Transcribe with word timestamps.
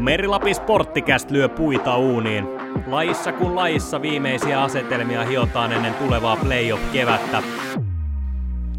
Merilapi 0.00 0.54
Sporttikäst 0.54 1.30
lyö 1.30 1.48
puita 1.48 1.96
uuniin. 1.96 2.44
Lajissa 2.86 3.32
kun 3.32 3.56
lajissa 3.56 4.02
viimeisiä 4.02 4.62
asetelmia 4.62 5.24
hiotaan 5.24 5.72
ennen 5.72 5.94
tulevaa 5.94 6.36
playoff-kevättä. 6.36 7.42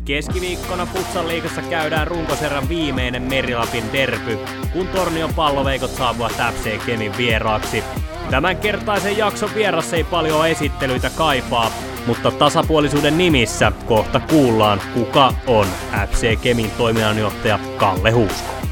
Keskiviikkona 0.06 0.86
Futsan 0.86 1.28
liigassa 1.28 1.62
käydään 1.62 2.08
runkoserran 2.08 2.70
viimeinen 2.70 3.22
Merilapin 3.22 3.84
derpy, 3.94 4.40
kun 4.74 4.88
Tornion 4.88 5.34
palloveikot 5.34 5.92
saapuvat 5.92 6.32
FC 6.32 6.86
Kemin 6.86 7.18
vieraaksi. 7.18 7.84
Tämän 8.30 8.58
kertaisen 8.58 9.18
jakson 9.18 9.50
vierassa 9.56 9.96
ei 9.96 10.04
paljon 10.04 10.48
esittelyitä 10.48 11.10
kaipaa, 11.18 11.72
mutta 12.08 12.32
tasapuolisuuden 12.32 13.18
nimissä 13.18 13.72
kohta 13.86 14.20
kuullaan, 14.20 14.82
kuka 14.94 15.34
on 15.48 15.68
FC 16.12 16.42
Kemin 16.42 16.72
toiminnanjohtaja 16.78 17.60
Kalle 17.78 18.12
Huusko. 18.12 18.71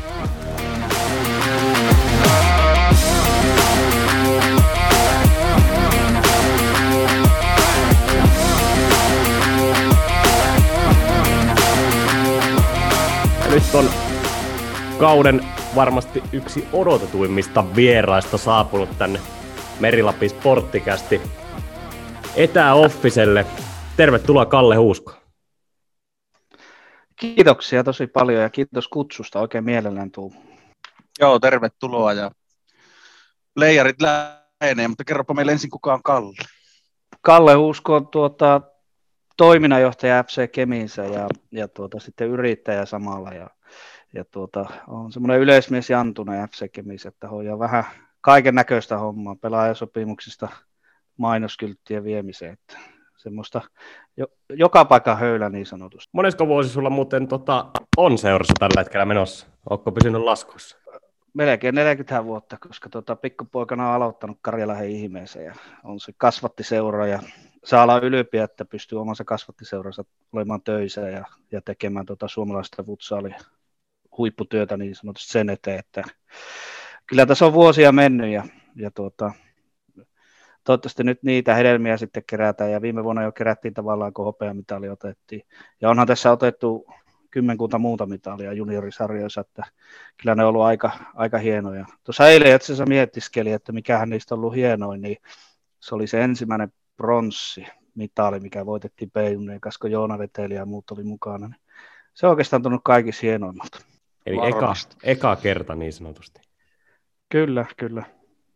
On 13.74 13.90
kauden 15.00 15.46
varmasti 15.76 16.24
yksi 16.32 16.68
odotetuimmista 16.74 17.76
vieraista 17.76 18.38
saapunut 18.38 18.98
tänne 18.98 19.20
Merilapi 19.80 20.30
Sporttikästi 20.30 21.22
etäoffiselle. 22.36 23.46
Tervetuloa 23.98 24.46
Kalle 24.46 24.76
Huusko. 24.76 25.14
Kiitoksia 27.16 27.84
tosi 27.84 28.08
paljon 28.08 28.42
ja 28.42 28.50
kiitos 28.50 28.88
kutsusta. 28.88 29.40
Oikein 29.40 29.64
mielellään 29.64 30.12
tuu. 30.12 30.34
Joo, 31.20 31.40
tervetuloa 31.40 32.14
ja 32.14 32.32
leijarit 33.56 33.98
lähenee, 34.02 34.88
mutta 34.88 35.04
kerropa 35.04 35.34
meille 35.34 35.52
ensin 35.52 35.70
kuka 35.70 35.94
on 35.94 36.04
Kalle. 36.04 36.38
Kalle 37.22 37.54
Huusko 37.54 37.96
on 37.96 38.08
tuota, 38.08 38.62
toiminnanjohtaja 39.38 40.24
FC 40.24 40.52
Kemiinsä 40.52 41.04
ja, 41.04 41.28
ja 41.52 41.68
tuota, 41.68 42.00
sitten 42.00 42.28
yrittäjä 42.28 42.86
samalla. 42.86 43.30
Ja, 43.30 43.50
ja 44.14 44.26
tuota, 44.32 44.66
on 44.88 45.12
semmoinen 45.12 45.40
yleismies 45.40 45.90
Jantunen 45.90 46.50
FC 46.50 46.72
Kemiinsä, 46.72 47.10
että 47.10 47.28
hoidaa 47.28 47.60
vähän 47.60 47.84
kaiken 48.22 48.56
näköistä 48.56 48.98
hommaa, 48.98 49.36
pelaajasopimuksista 49.36 50.48
mainoskylttien 51.18 52.04
viemiseen. 52.04 52.54
Että 52.54 52.78
semmoista 53.18 53.62
jo, 54.18 54.28
joka 54.50 54.86
paikka 54.86 55.16
höylä 55.16 55.50
niin 55.50 55.66
sanotusti. 55.66 56.10
Monesko 56.14 56.48
vuosi 56.48 56.70
sulla 56.70 56.90
muuten 56.90 57.28
tota, 57.28 57.66
on 57.98 58.18
seurassa 58.18 58.54
tällä 58.60 58.82
hetkellä 58.82 59.06
menossa? 59.06 59.48
Oletko 59.70 59.92
pysynyt 59.92 60.22
laskussa? 60.22 60.78
Melkein 61.34 61.76
40 61.76 62.26
vuotta, 62.26 62.58
koska 62.58 62.90
tota, 62.90 63.16
pikkupoikana 63.16 63.90
on 63.90 63.96
aloittanut 63.96 64.38
Karjalahen 64.42 64.90
ihmeeseen 64.90 65.46
ja 65.46 65.56
on 65.84 66.00
se 66.00 66.14
kasvatti 66.18 66.64
seura 66.64 67.08
ja 67.08 67.20
saa 67.64 67.84
olla 67.84 68.00
ylpeä, 68.00 68.44
että 68.44 68.66
pystyy 68.66 69.02
omassa 69.02 69.24
kasvattiseuransa 69.24 70.06
olemaan 70.32 70.62
töissä 70.62 71.02
ja, 71.02 71.26
ja 71.52 71.62
tekemään 71.62 72.06
tota 72.06 72.28
suomalaista 72.28 72.84
futsaalia 72.84 73.40
huipputyötä 74.20 74.78
niin 74.78 74.96
sanotusti 74.96 75.32
sen 75.32 75.50
eteen, 75.50 75.80
että 75.80 76.04
kyllä 77.06 77.26
tässä 77.26 77.46
on 77.46 77.54
vuosia 77.54 77.92
mennyt 77.92 78.32
ja, 78.32 78.44
ja 78.76 78.92
tuota, 78.92 79.32
toivottavasti 80.64 81.04
nyt 81.04 81.24
niitä 81.24 81.56
hedelmiä 81.56 81.98
sitten 81.98 82.24
kerätään 82.28 82.72
ja 82.72 82.82
viime 82.82 83.04
vuonna 83.04 83.24
jo 83.24 83.32
kerättiin 83.32 83.74
tavallaan, 83.74 84.14
kun 84.14 84.26
hopeamitali 84.26 84.90
otettiin. 84.90 85.42
Ja 85.82 85.90
onhan 85.90 86.08
tässä 86.08 86.32
otettu 86.32 86.86
kymmenkunta 87.32 87.80
muuta 87.80 88.06
mitalia 88.06 88.54
juniorisarjoissa, 88.54 89.42
että 89.42 89.64
kyllä 90.22 90.36
ne 90.36 90.44
on 90.44 90.50
ollut 90.50 90.62
aika, 90.62 90.92
aika 91.16 91.38
hienoja. 91.38 91.86
Tuossa 92.04 92.28
eilen 92.28 92.56
itse 92.56 92.66
asiassa 92.66 92.86
miettiskeli, 92.86 93.52
että 93.52 93.72
mikähän 93.72 94.10
niistä 94.10 94.36
on 94.36 94.40
ollut 94.40 94.56
hienoin, 94.56 95.02
niin 95.02 95.18
se 95.80 95.96
oli 95.96 96.08
se 96.08 96.22
ensimmäinen 96.22 96.74
pronssi 96.98 97.66
mitali, 97.96 98.40
mikä 98.40 98.66
voitettiin 98.66 99.12
Peijuneen 99.12 99.62
kanssa, 99.62 99.80
kun 99.80 99.92
Joona 99.92 100.18
Veteli 100.18 100.54
ja 100.54 100.66
muut 100.66 100.92
oli 100.92 101.04
mukana. 101.04 101.56
Se 102.14 102.26
on 102.26 102.30
oikeastaan 102.30 102.64
tullut 102.64 102.82
kaikissa 102.84 103.22
hienoimmalta. 103.22 103.89
Eli 104.26 104.38
eka, 104.48 104.74
eka 105.04 105.36
kerta 105.36 105.76
niin 105.76 105.94
sanotusti. 105.94 106.42
Kyllä, 107.30 107.66
kyllä. 107.78 108.04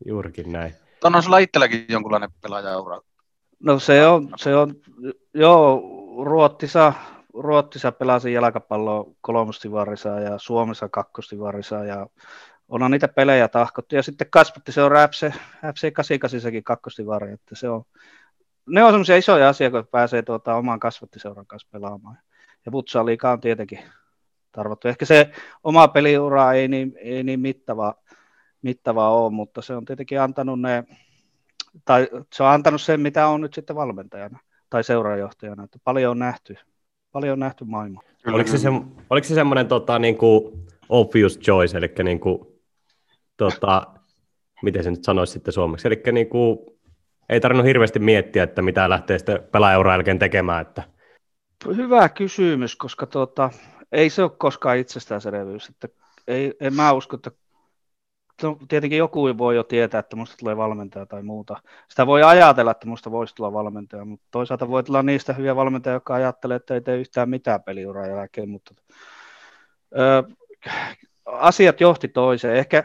Juurikin 0.06 0.51
näin. 0.51 0.74
On 1.03 1.24
sulla 1.24 1.38
itselläkin 1.38 1.85
jonkunlainen 1.90 2.29
pelaajaura? 2.41 3.01
No 3.59 3.79
se 3.79 4.07
on, 4.07 4.29
se 4.35 4.56
on 4.56 4.75
joo, 5.34 5.81
Ruottisa, 6.24 6.94
Ruottisa 7.34 7.91
pelasi 7.91 8.34
jalkapalloa 8.34 9.06
kolmostivarissa 9.22 10.09
ja 10.09 10.38
Suomessa 10.38 10.90
kakkostivarissa 10.90 11.85
ja 11.85 12.07
onhan 12.68 12.91
niitä 12.91 13.07
pelejä 13.07 13.47
tahkottu. 13.47 13.95
Ja 13.95 14.03
sitten 14.03 14.28
kasvatti 14.30 14.72
se 14.72 14.84
on 14.84 14.91
FC, 14.91 15.31
FC 15.75 15.94
88 15.94 16.63
kakkostivari, 16.63 17.31
että 17.31 17.56
se 17.56 17.69
on, 17.69 17.84
ne 18.68 18.84
on 18.84 18.91
semmoisia 18.91 19.18
isoja 19.18 19.50
asioita, 19.50 19.84
kun 19.84 19.91
pääsee 19.91 20.22
tuota, 20.22 20.56
oman 20.56 20.80
kasvattiseuran 20.80 21.47
kanssa 21.47 21.68
pelaamaan. 21.72 22.18
Ja 22.66 22.72
Futsal 22.72 23.07
on 23.34 23.41
tietenkin 23.41 23.80
tarvottu. 24.53 24.88
Ehkä 24.88 25.06
se 25.06 25.31
oma 25.64 25.88
peliura 25.88 26.53
ei 26.53 26.68
niin, 26.68 26.94
ei 26.97 27.24
niin 27.24 27.40
mittava, 27.40 27.96
mittava 28.62 29.09
ole, 29.09 29.31
mutta 29.31 29.62
se 29.62 29.75
on 29.75 29.86
tietenkin 29.86 30.22
antanut 30.22 30.62
ne, 30.62 30.84
tai 31.86 32.08
se 32.34 32.44
on 32.44 32.50
antanut 32.50 32.81
sen, 32.81 33.02
mitä 33.02 33.28
on 33.28 33.42
nyt 33.42 33.53
sitten 33.53 33.75
valmentajana 33.75 34.40
tai 34.69 34.84
seurajohtajana, 34.84 35.63
että 35.63 35.80
paljon 35.84 36.12
on 36.12 36.19
nähty, 36.19 36.56
paljon 37.12 37.34
on 37.34 37.40
nähty 37.40 37.66
maailma. 37.66 38.02
Oliko 38.28 38.50
se, 38.50 38.58
se, 38.58 38.69
oliko 39.09 39.28
se 39.28 39.34
semmoinen 39.34 39.68
tota, 39.68 40.00
niin 40.00 40.18
kuin 40.18 40.66
obvious 40.90 41.40
choice, 41.40 41.78
eli 41.78 41.92
niin 42.03 42.19
kuin, 42.19 42.40
tota, 43.38 43.88
miten 44.63 44.84
se 44.84 44.92
nyt 44.92 45.03
sanoisi 45.03 45.34
sitten 45.34 45.53
suomeksi, 45.53 45.88
eli 45.88 46.02
niin 46.12 46.30
kuin, 46.30 46.59
ei 47.30 47.40
tarvinnut 47.40 47.68
hirveästi 47.68 48.00
miettiä, 48.00 48.44
että 48.44 48.62
mitä 48.62 48.90
lähtee 48.90 49.18
sitten 49.18 49.44
pelaajaura 49.52 49.92
jälkeen 49.92 50.19
tekemään. 50.19 50.62
Että... 50.62 50.84
Hyvä 51.75 52.09
kysymys, 52.09 52.75
koska 52.75 53.06
tuota, 53.06 53.50
ei 53.94 54.09
se 54.09 54.24
ole 54.24 54.31
koskaan 54.38 54.78
itsestäänselvyys. 54.78 55.70
Että 55.70 55.88
ei, 56.28 56.54
en 56.59 56.74
mä 56.74 56.92
usko, 56.92 57.16
että 57.16 57.31
no, 58.44 58.58
tietenkin 58.68 58.98
joku 58.98 59.38
voi 59.38 59.56
jo 59.56 59.64
tietää, 59.64 60.00
että 60.00 60.16
musta 60.16 60.38
tulee 60.38 60.58
valmentaja 60.58 61.06
tai 61.06 61.24
muuta. 61.24 61.62
Sitä 61.90 62.08
voi 62.08 62.24
ajatella, 62.24 62.72
että 62.72 62.88
musta 62.88 63.12
voisi 63.12 63.36
tulla 63.36 63.54
valmentaja, 63.54 64.06
mutta 64.06 64.28
toisaalta 64.31 64.70
voi 64.70 64.84
tulla 64.84 65.04
niistä 65.04 65.34
hyviä 65.34 65.56
valmentajia, 65.56 65.94
jotka 65.94 66.14
ajattelee, 66.14 66.56
että 66.56 66.74
ei 66.74 66.81
tee 66.81 66.98
yhtään 66.98 67.30
mitään 67.30 67.64
peliuran 67.64 68.09
jälkeen, 68.09 68.50
mutta 68.50 68.76
ö, 69.98 70.24
asiat 71.25 71.81
johti 71.81 72.08
toiseen. 72.08 72.56
Ehkä, 72.56 72.84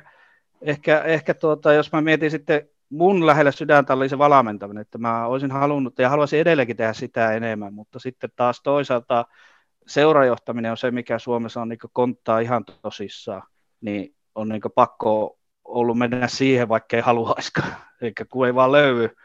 ehkä, 0.62 1.02
ehkä 1.02 1.34
tuota, 1.34 1.72
jos 1.72 1.92
mä 1.92 2.00
mietin 2.00 2.30
sitten 2.30 2.68
mun 2.90 3.26
lähellä 3.26 3.50
sydäntä 3.50 3.92
oli 3.92 4.08
se 4.08 4.18
valmentaminen, 4.18 4.80
että 4.80 4.98
mä 4.98 5.26
olisin 5.26 5.50
halunnut 5.50 5.98
ja 5.98 6.08
haluaisin 6.08 6.40
edelleenkin 6.40 6.76
tehdä 6.76 6.92
sitä 6.92 7.32
enemmän, 7.32 7.74
mutta 7.74 7.98
sitten 7.98 8.30
taas 8.36 8.60
toisaalta 8.62 9.24
seurajohtaminen 9.88 10.70
on 10.70 10.76
se, 10.76 10.90
mikä 10.90 11.18
Suomessa 11.18 11.62
on 11.62 11.68
niin 11.68 11.78
konttaa 11.92 12.38
ihan 12.38 12.64
tosissaan, 12.82 13.42
niin 13.80 14.14
on 14.34 14.48
niin 14.48 14.62
pakko 14.74 15.38
ollut 15.64 15.98
mennä 15.98 16.28
siihen, 16.28 16.68
vaikka 16.68 16.96
ei 16.96 17.02
haluaisikaan. 17.02 17.76
Eli 18.00 18.12
kun 18.30 18.46
ei 18.46 18.54
vaan 18.54 18.72
löydy, 18.72 19.16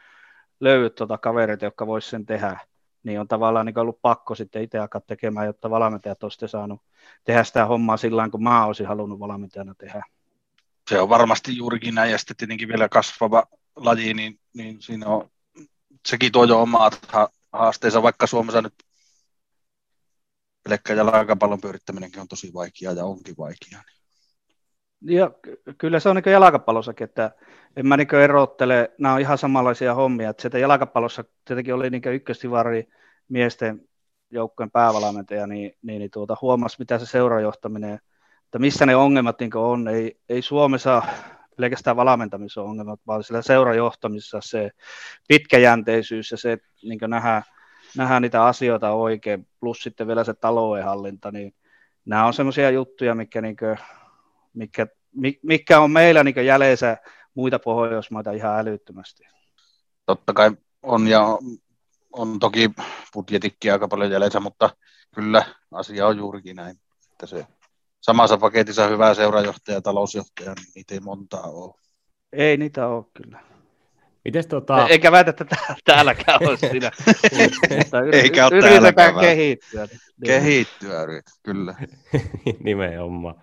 löydy 0.60 0.90
tuota 0.90 1.18
kavereita, 1.18 1.64
jotka 1.64 1.86
voisi 1.86 2.10
sen 2.10 2.26
tehdä, 2.26 2.58
niin 3.02 3.20
on 3.20 3.28
tavallaan 3.28 3.66
niin 3.66 3.78
ollut 3.78 4.02
pakko 4.02 4.34
sitten 4.34 4.62
itse 4.62 4.78
alkaa 4.78 5.00
tekemään, 5.00 5.46
jotta 5.46 5.70
valmentajat 5.70 6.22
olisivat 6.22 6.50
saanut 6.50 6.80
tehdä 7.24 7.44
sitä 7.44 7.66
hommaa 7.66 7.96
sillä 7.96 8.28
kun 8.30 8.42
mä 8.42 8.66
olisin 8.66 8.86
halunnut 8.86 9.20
valmentajana 9.20 9.74
tehdä. 9.74 10.02
Se 10.90 11.00
on 11.00 11.08
varmasti 11.08 11.56
juurikin 11.56 11.94
näin, 11.94 12.10
ja 12.12 12.18
sitten 12.18 12.36
tietenkin 12.36 12.68
vielä 12.68 12.88
kasvava 12.88 13.44
laji, 13.76 14.14
niin, 14.14 14.38
niin 14.54 14.82
siinä 14.82 15.06
on, 15.06 15.30
sekin 16.06 16.32
tuo 16.32 16.44
jo 16.44 16.62
omat 16.62 17.00
haasteensa, 17.52 18.02
vaikka 18.02 18.26
Suomessa 18.26 18.62
nyt 18.62 18.74
pelkkä 20.68 20.94
jalkapallon 20.94 21.60
pyörittäminenkin 21.60 22.20
on 22.20 22.28
tosi 22.28 22.52
vaikeaa 22.54 22.92
ja 22.92 23.04
onkin 23.04 23.34
vaikeaa. 23.38 23.82
Ja 25.00 25.30
kyllä 25.78 26.00
se 26.00 26.08
on 26.08 26.16
niin 26.16 26.32
jalkapallossakin, 26.32 27.04
että 27.04 27.30
en 27.76 27.86
mä 27.86 27.96
niin 27.96 28.14
erottele, 28.14 28.92
nämä 28.98 29.14
on 29.14 29.20
ihan 29.20 29.38
samanlaisia 29.38 29.94
hommia, 29.94 30.30
että 30.30 30.40
sieltä 30.42 30.58
jalkapallossa 30.58 31.24
tietenkin 31.44 31.74
oli 31.74 31.90
niin 31.90 32.02
ykköstivari 32.14 32.88
miesten 33.28 33.88
joukkojen 34.30 34.70
päävalmentaja, 34.70 35.46
niin, 35.46 35.72
niin, 35.82 35.98
niin 35.98 36.10
tuota, 36.10 36.36
huomasi, 36.42 36.76
mitä 36.78 36.98
se 36.98 37.06
seurajohtaminen, 37.06 38.00
että 38.44 38.58
missä 38.58 38.86
ne 38.86 38.96
ongelmat 38.96 39.40
niin 39.40 39.56
on. 39.56 39.88
Ei, 39.88 40.20
ei 40.28 40.42
Suomessa 40.42 41.02
pelkästään 41.56 41.96
valmentamisen 41.96 42.62
ongelmat, 42.62 43.00
vaan 43.06 43.24
sillä 43.24 43.42
seurajohtamisessa 43.42 44.38
se 44.42 44.70
pitkäjänteisyys 45.28 46.30
ja 46.30 46.36
se, 46.36 46.58
niin 46.82 46.98
nähdään, 47.06 47.42
nähdään 47.96 48.22
niitä 48.22 48.44
asioita 48.44 48.90
oikein, 48.90 49.46
plus 49.60 49.82
sitten 49.82 50.06
vielä 50.06 50.24
se 50.24 50.34
taloudenhallinta, 50.34 51.30
niin 51.30 51.54
nämä 52.04 52.26
on 52.26 52.34
semmoisia 52.34 52.70
juttuja, 52.70 53.14
mikä, 53.14 53.40
niin 53.40 53.56
kuin, 53.56 53.78
mikä, 54.54 54.86
mikä 55.42 55.80
on 55.80 55.90
meillä 55.90 56.24
niin 56.24 56.46
jäljessä 56.46 56.96
muita 57.34 57.58
Pohjoismaita 57.58 58.32
ihan 58.32 58.58
älyttömästi. 58.58 59.24
Totta 60.06 60.32
kai 60.32 60.50
on 60.82 61.08
ja 61.08 61.38
on 62.12 62.38
toki 62.38 62.70
budjetikki 63.14 63.70
aika 63.70 63.88
paljon 63.88 64.10
jäljessä, 64.10 64.40
mutta 64.40 64.70
kyllä 65.14 65.44
asia 65.72 66.06
on 66.06 66.18
juurikin 66.18 66.56
näin, 66.56 66.76
että 67.12 67.26
se, 67.26 67.46
samassa 68.00 68.38
paketissa 68.38 68.86
hyvä 68.86 69.14
seurajohtaja 69.14 69.76
ja 69.76 69.82
talousjohtaja, 69.82 70.54
niin 70.54 70.72
niitä 70.74 70.94
ei 70.94 71.00
montaa 71.00 71.42
ole. 71.42 71.74
Ei 72.32 72.56
niitä 72.56 72.86
ole 72.86 73.04
kyllä. 73.14 73.53
Mites 74.24 74.46
tota... 74.46 74.86
Eikä 74.88 75.12
väitä, 75.12 75.30
että 75.30 75.46
täälläkään 75.84 76.48
olisi 76.48 76.68
siinä. 76.70 76.90
Eikä 78.12 78.46
ole 78.46 78.56
yritetään 78.56 79.14
kehittyä. 79.20 79.88
Kehittyä, 80.24 81.06
kyllä. 81.42 81.74
Nimenomaan. 82.64 83.34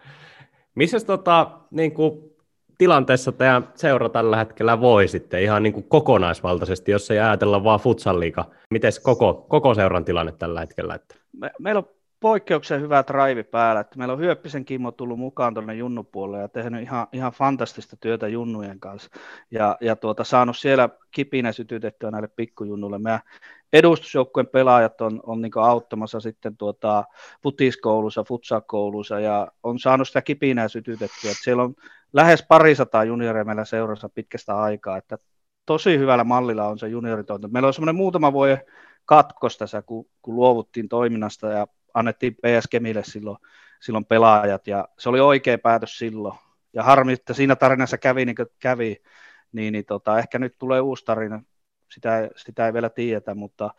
Missä 0.76 1.00
tota, 1.00 1.52
niin 1.72 1.92
kuin, 1.92 2.32
tilanteessa 2.78 3.32
teidän 3.32 3.68
seura 3.76 4.10
tällä 4.10 4.38
hetkellä 4.38 4.82
voi 4.82 5.08
sitten 5.08 5.44
ihan 5.44 5.64
niin 5.64 5.74
kuin 5.74 5.84
kokonaisvaltaisesti, 5.90 6.92
jos 6.92 7.12
ei 7.12 7.20
ajatella 7.20 7.64
vaan 7.64 7.80
futsal 7.80 8.20
Miten 8.70 8.92
koko, 9.04 9.46
koko 9.50 9.74
seuran 9.74 10.06
tilanne 10.06 10.32
tällä 10.32 10.60
hetkellä? 10.60 10.96
Että? 10.96 11.16
Me, 11.38 11.52
meillä 11.60 11.80
on 11.80 11.90
poikkeuksen 12.22 12.82
hyvä 12.82 13.04
drive 13.08 13.44
päällä. 13.44 13.82
Että 13.82 13.98
meillä 13.98 14.14
on 14.14 14.20
Hyöppisen 14.20 14.66
Kimmo 14.66 14.92
tullut 14.92 15.20
mukaan 15.20 15.54
tuonne 15.54 15.74
junnupuolelle 15.74 16.42
ja 16.42 16.48
tehnyt 16.48 16.82
ihan, 16.82 17.08
ihan 17.12 17.32
fantastista 17.32 17.98
työtä 17.98 18.28
junnujen 18.28 18.80
kanssa. 18.80 19.10
Ja, 19.52 19.78
ja 19.82 19.96
tuota, 19.96 20.24
saanut 20.24 20.58
siellä 20.58 20.90
kipinä 21.12 21.52
sytytettyä 21.52 22.12
näille 22.12 22.28
pikkujunnuille. 22.36 23.00
Meidän 23.00 23.20
edustusjoukkueen 23.74 24.48
pelaajat 24.48 25.02
on, 25.02 25.20
on 25.24 25.42
niin 25.42 25.52
auttamassa 25.56 26.20
sitten 26.20 26.58
tuota, 26.58 27.04
futiskoulussa, 27.44 28.24
futsakoulussa 28.24 29.20
ja 29.20 29.48
on 29.64 29.80
saanut 29.80 30.08
sitä 30.08 30.22
kipinää 30.22 30.68
sytytettyä. 30.68 31.32
Että 31.32 31.44
siellä 31.44 31.64
on 31.64 31.76
lähes 32.14 32.46
parisataa 32.48 33.04
junioria 33.04 33.46
meillä 33.46 33.66
seurassa 33.66 34.10
pitkästä 34.10 34.58
aikaa. 34.58 34.98
Että 34.98 35.18
tosi 35.66 35.98
hyvällä 35.98 36.24
mallilla 36.24 36.68
on 36.68 36.80
se 36.80 36.88
junioritointa. 36.88 37.48
Meillä 37.48 37.68
on 37.68 37.74
semmoinen 37.74 37.96
muutama 37.96 38.34
vuoden 38.34 38.62
katkos 39.06 39.58
tässä, 39.58 39.82
kun, 39.82 40.06
kun 40.22 40.36
luovuttiin 40.36 40.90
toiminnasta 40.90 41.48
ja 41.48 41.68
annettiin 41.94 42.36
PS 42.36 42.68
Kemille 42.70 43.04
silloin, 43.04 43.38
silloin 43.80 44.06
pelaajat 44.06 44.68
ja 44.68 44.88
se 45.00 45.10
oli 45.10 45.20
oikea 45.20 45.58
päätös 45.58 45.98
silloin. 45.98 46.40
Ja 46.74 46.84
harmi, 46.84 47.14
että 47.14 47.34
siinä 47.34 47.56
tarinassa 47.56 47.98
kävi 47.98 48.26
niin 48.26 48.36
kuin 48.36 48.48
kävi, 48.60 48.98
niin, 49.52 49.72
niin 49.72 49.86
tota, 49.86 50.20
ehkä 50.20 50.40
nyt 50.40 50.56
tulee 50.58 50.82
uusi 50.82 51.06
tarina, 51.06 51.44
sitä, 51.94 52.30
sitä 52.36 52.66
ei 52.66 52.74
vielä 52.74 52.90
tiedetä, 52.90 53.36
mutta, 53.36 53.70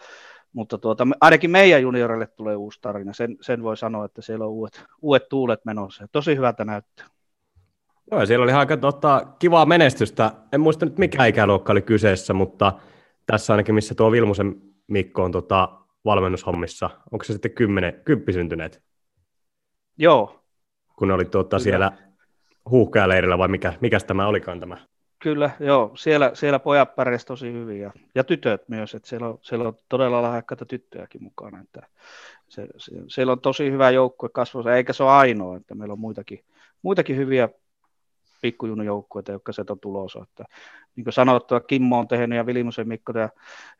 mutta 0.53 0.79
tuota, 0.79 1.07
ainakin 1.21 1.51
meidän 1.51 1.83
juniorille 1.83 2.27
tulee 2.27 2.57
uusi 2.57 2.79
tarina, 2.83 3.13
sen, 3.13 3.37
sen 3.41 3.63
voi 3.63 3.77
sanoa, 3.77 4.05
että 4.05 4.23
siellä 4.23 4.45
on 4.45 4.51
uudet, 4.51 4.85
uudet 5.03 5.29
tuulet 5.29 5.65
menossa. 5.65 6.07
Tosi 6.13 6.37
hyvältä 6.37 6.65
näyttää. 6.65 7.07
Joo, 8.11 8.27
siellä 8.27 8.45
oli 8.45 8.53
aika 8.53 8.77
tota, 8.77 9.27
kivaa 9.39 9.67
menestystä. 9.67 10.33
En 10.53 10.61
muista 10.61 10.87
nyt 10.87 10.99
mikä 10.99 11.25
ikäluokka 11.25 11.73
oli 11.73 11.83
kyseessä, 11.83 12.33
mutta 12.33 12.73
tässä 13.27 13.53
ainakin 13.53 13.75
missä 13.75 13.95
tuo 13.95 14.13
Vilmusen 14.13 14.55
Mikko 14.87 15.25
on 15.25 15.33
tota, 15.33 15.69
valmennushommissa. 16.05 16.91
Onko 17.13 17.25
se 17.25 17.33
sitten 17.33 17.51
kymmenen, 17.51 18.01
kymppisyntyneet? 18.05 18.83
Joo. 19.99 20.41
Kun 20.97 21.09
ne 21.09 21.15
oli 21.15 21.25
tuota, 21.25 21.59
siellä 21.59 21.93
huuhkajaleirillä 22.71 23.39
vai 23.39 23.49
mikä, 23.49 23.73
mikä 23.81 24.01
tämä 24.01 24.27
olikaan 24.27 24.61
tämä? 24.61 24.77
Kyllä, 25.19 25.51
joo. 25.61 25.93
Siellä, 25.97 26.31
siellä 26.35 26.59
pojat 26.59 26.95
pärjäsivät 26.95 27.29
tosi 27.29 27.53
hyvin 27.53 27.81
ja, 27.81 27.93
ja 28.15 28.25
tytöt 28.25 28.69
myös. 28.69 28.95
Että 28.95 29.09
siellä, 29.09 29.29
on, 29.29 29.39
siellä 29.43 29.69
on 29.69 29.75
todella 29.89 30.23
lahjakkaita 30.23 30.67
tyttöjäkin 30.67 31.23
mukana. 31.23 31.61
Että 31.61 31.87
se, 32.49 32.67
se, 32.77 32.93
siellä 33.09 33.33
on 33.33 33.41
tosi 33.41 33.71
hyvä 33.71 33.91
joukkue 33.91 34.29
kasvua, 34.33 34.75
eikä 34.75 34.93
se 34.93 35.03
ole 35.03 35.11
ainoa, 35.11 35.57
että 35.57 35.75
meillä 35.75 35.93
on 35.93 35.99
muitakin, 35.99 36.45
muitakin 36.83 37.17
hyviä 37.17 37.49
pikkujunujoukkueita, 38.43 39.33
jotka 39.33 39.53
se 39.53 39.65
on 39.71 39.81
tulossa. 39.81 40.23
Että, 40.23 40.45
niin 40.97 41.05
kuin 41.05 41.15
sanottua, 41.15 41.61
Kimmo 41.61 41.99
on 41.99 42.09
tehnyt 42.09 42.37
ja 42.37 42.47
Vilmusen 42.47 42.89
Mikko 42.89 43.13
ja, 43.19 43.29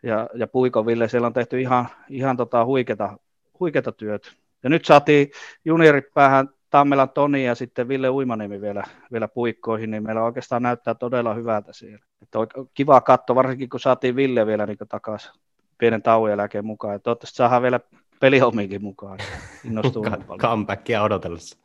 ja, 0.03 0.29
ja 0.35 0.47
Puiko 0.47 0.87
Ville, 0.87 1.09
siellä 1.09 1.27
on 1.27 1.33
tehty 1.33 1.61
ihan, 1.61 1.89
ihan 2.09 2.37
tota 2.37 2.65
huikeata, 2.65 3.19
huikeata 3.61 3.93
työt. 3.93 4.33
Ja 4.63 4.71
nyt 4.71 4.85
saatiin 4.85 5.31
juniorit 5.65 6.15
päähän 6.15 6.49
Tammelan 6.71 7.11
Toni 7.11 7.45
ja 7.45 7.55
sitten 7.55 7.89
Ville 7.89 8.11
Uimanimi 8.11 8.61
vielä, 8.61 8.85
vielä 9.13 9.29
puikkoihin, 9.29 9.91
niin 9.91 10.03
meillä 10.03 10.25
oikeastaan 10.25 10.63
näyttää 10.63 10.95
todella 10.95 11.35
hyvältä 11.35 11.73
siellä. 11.73 12.05
Että 12.23 12.39
on 12.39 12.47
kiva 12.75 13.01
katsoa, 13.01 13.37
varsinkin 13.37 13.69
kun 13.69 13.81
saatiin 13.81 14.17
Ville 14.17 14.47
vielä 14.47 14.67
niin 14.67 14.79
takaisin 14.89 15.33
pienen 15.79 16.03
tauon 16.03 16.31
jälkeen 16.31 16.67
mukaan. 16.67 16.93
Ja 16.93 16.99
toivottavasti 16.99 17.37
saadaan 17.37 17.63
vielä 17.63 17.81
pelihommiinkin 18.21 18.83
mukaan. 18.83 19.19
Innostuu 19.65 20.05
Comebackia 20.39 21.03
odotellessa. 21.03 21.59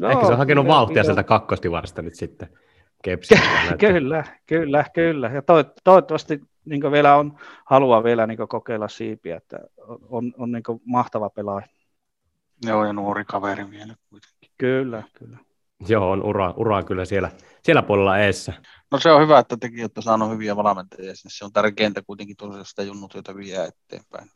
No, 0.00 0.10
Ehkä 0.10 0.26
se 0.26 0.32
on 0.32 0.38
hakenut 0.38 0.64
kyllä, 0.64 0.74
vauhtia 0.74 1.04
sieltä 1.04 1.22
kakkostivarista 1.22 2.02
nyt 2.02 2.14
sitten. 2.14 2.48
kyllä, 3.78 4.24
kyllä, 4.46 4.84
kyllä. 4.94 5.28
Ja 5.28 5.42
to, 5.42 5.64
toivottavasti 5.84 6.40
niin 6.64 6.92
vielä 6.92 7.16
on 7.16 7.38
halua 7.64 8.04
vielä 8.04 8.26
niin 8.26 8.48
kokeilla 8.48 8.88
siipiä, 8.88 9.36
että 9.36 9.58
on, 10.08 10.32
on 10.38 10.52
niin 10.52 10.62
mahtava 10.84 11.30
pelaaja. 11.30 11.66
Joo, 12.66 12.84
ja 12.84 12.92
nuori 12.92 13.24
kaveri 13.24 13.70
vielä 13.70 13.94
kuitenkin. 14.10 14.50
Kyllä, 14.58 15.02
kyllä. 15.18 15.38
Joo, 15.88 16.10
on 16.10 16.22
ura, 16.22 16.54
ura 16.56 16.82
kyllä 16.82 17.04
siellä, 17.04 17.30
siellä 17.62 17.82
puolella 17.82 18.18
eessä. 18.18 18.52
No 18.90 18.98
se 18.98 19.10
on 19.10 19.22
hyvä, 19.22 19.38
että 19.38 19.56
tekin 19.56 19.82
olette 19.82 20.02
saanut 20.02 20.30
hyviä 20.30 20.56
valmentajia. 20.56 21.12
Se 21.14 21.44
on 21.44 21.52
tärkeintä 21.52 22.02
kuitenkin 22.02 22.36
tosiaan 22.36 22.64
sitä 22.64 22.82
junnutyötä 22.82 23.36
vie 23.36 23.64
eteenpäin. 23.64 24.30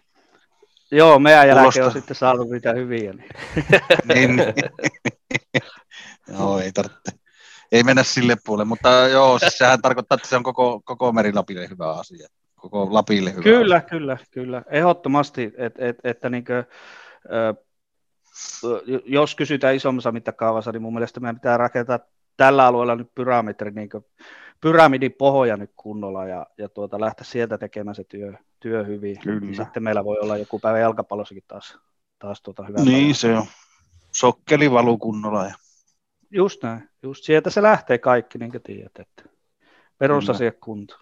Joo, 0.91 1.19
meidän 1.19 1.49
jälkeen 1.49 1.87
on 1.87 1.93
sitten 1.93 2.17
saanut 2.17 2.51
mitä 2.51 2.73
hyviä. 2.73 3.15
Niin, 4.15 4.37
niin. 4.37 4.55
Joo, 6.39 6.59
ei 6.59 6.73
tarvitse. 6.73 7.13
Ei 7.73 7.83
mennä 7.83 8.03
sille 8.03 8.37
puolelle, 8.45 8.69
mutta 8.69 8.89
joo, 8.89 9.39
siis 9.39 9.59
sehän 9.59 9.83
tarkoittaa, 9.83 10.17
että 10.17 10.29
se 10.29 10.37
on 10.37 10.43
koko, 10.43 10.81
koko 10.85 11.13
Merilapille 11.13 11.69
hyvä 11.69 11.93
asia. 11.93 12.29
Koko 12.55 12.89
Lapille 12.91 13.33
hyvä 13.33 13.43
Kyllä, 13.43 13.77
asia. 13.77 13.89
kyllä, 13.89 14.19
kyllä. 14.31 14.63
Ehdottomasti, 14.71 15.53
et, 15.57 15.75
et, 15.79 15.97
että 16.05 16.31
niinkö, 16.31 16.65
jos 19.05 19.35
kysytään 19.35 19.75
isommassa 19.75 20.13
mittakaavassa, 20.13 20.73
niin 20.73 20.83
mun 20.83 20.95
mielestä 20.95 21.21
meidän 21.21 21.37
pitää 21.37 21.57
rakentaa 21.57 21.99
tällä 22.37 22.67
alueella 22.67 22.97
nyt 22.97 23.15
pyramidi, 23.15 23.71
niin 23.75 23.89
pyramidin 24.61 25.13
pohja 25.13 25.57
nyt 25.57 25.71
kunnolla 25.77 26.27
ja, 26.27 26.47
ja 26.59 26.69
tuota, 26.69 27.01
lähteä 27.01 27.25
sieltä 27.25 27.59
tekemään 27.59 27.95
se 27.95 28.05
työ, 28.05 28.33
työ 28.61 28.85
hyvin. 28.85 29.19
Kyllä. 29.21 29.65
Sitten 29.65 29.83
meillä 29.83 30.05
voi 30.05 30.17
olla 30.21 30.37
joku 30.37 30.59
päivä 30.59 30.79
jalkapallossakin 30.79 31.45
taas, 31.49 31.79
taas 32.19 32.43
tuota 32.43 32.65
hyvä. 32.65 32.79
Niin 32.79 32.99
päivä. 32.99 33.15
se 33.15 33.37
on. 33.37 33.47
Sokkeli 34.15 34.71
valuu 34.71 34.99
kunnolla. 34.99 35.45
Ja... 35.45 35.55
Just 36.31 36.63
näin. 36.63 36.91
Just 37.03 37.25
sieltä 37.25 37.51
se 37.51 37.63
lähtee 37.63 37.99
kaikki, 37.99 38.39
niin 38.39 38.51
kuin 38.51 38.63
tiedät, 38.63 38.93
että 38.99 39.25
perusasia 39.99 40.53
kunto. 40.53 40.99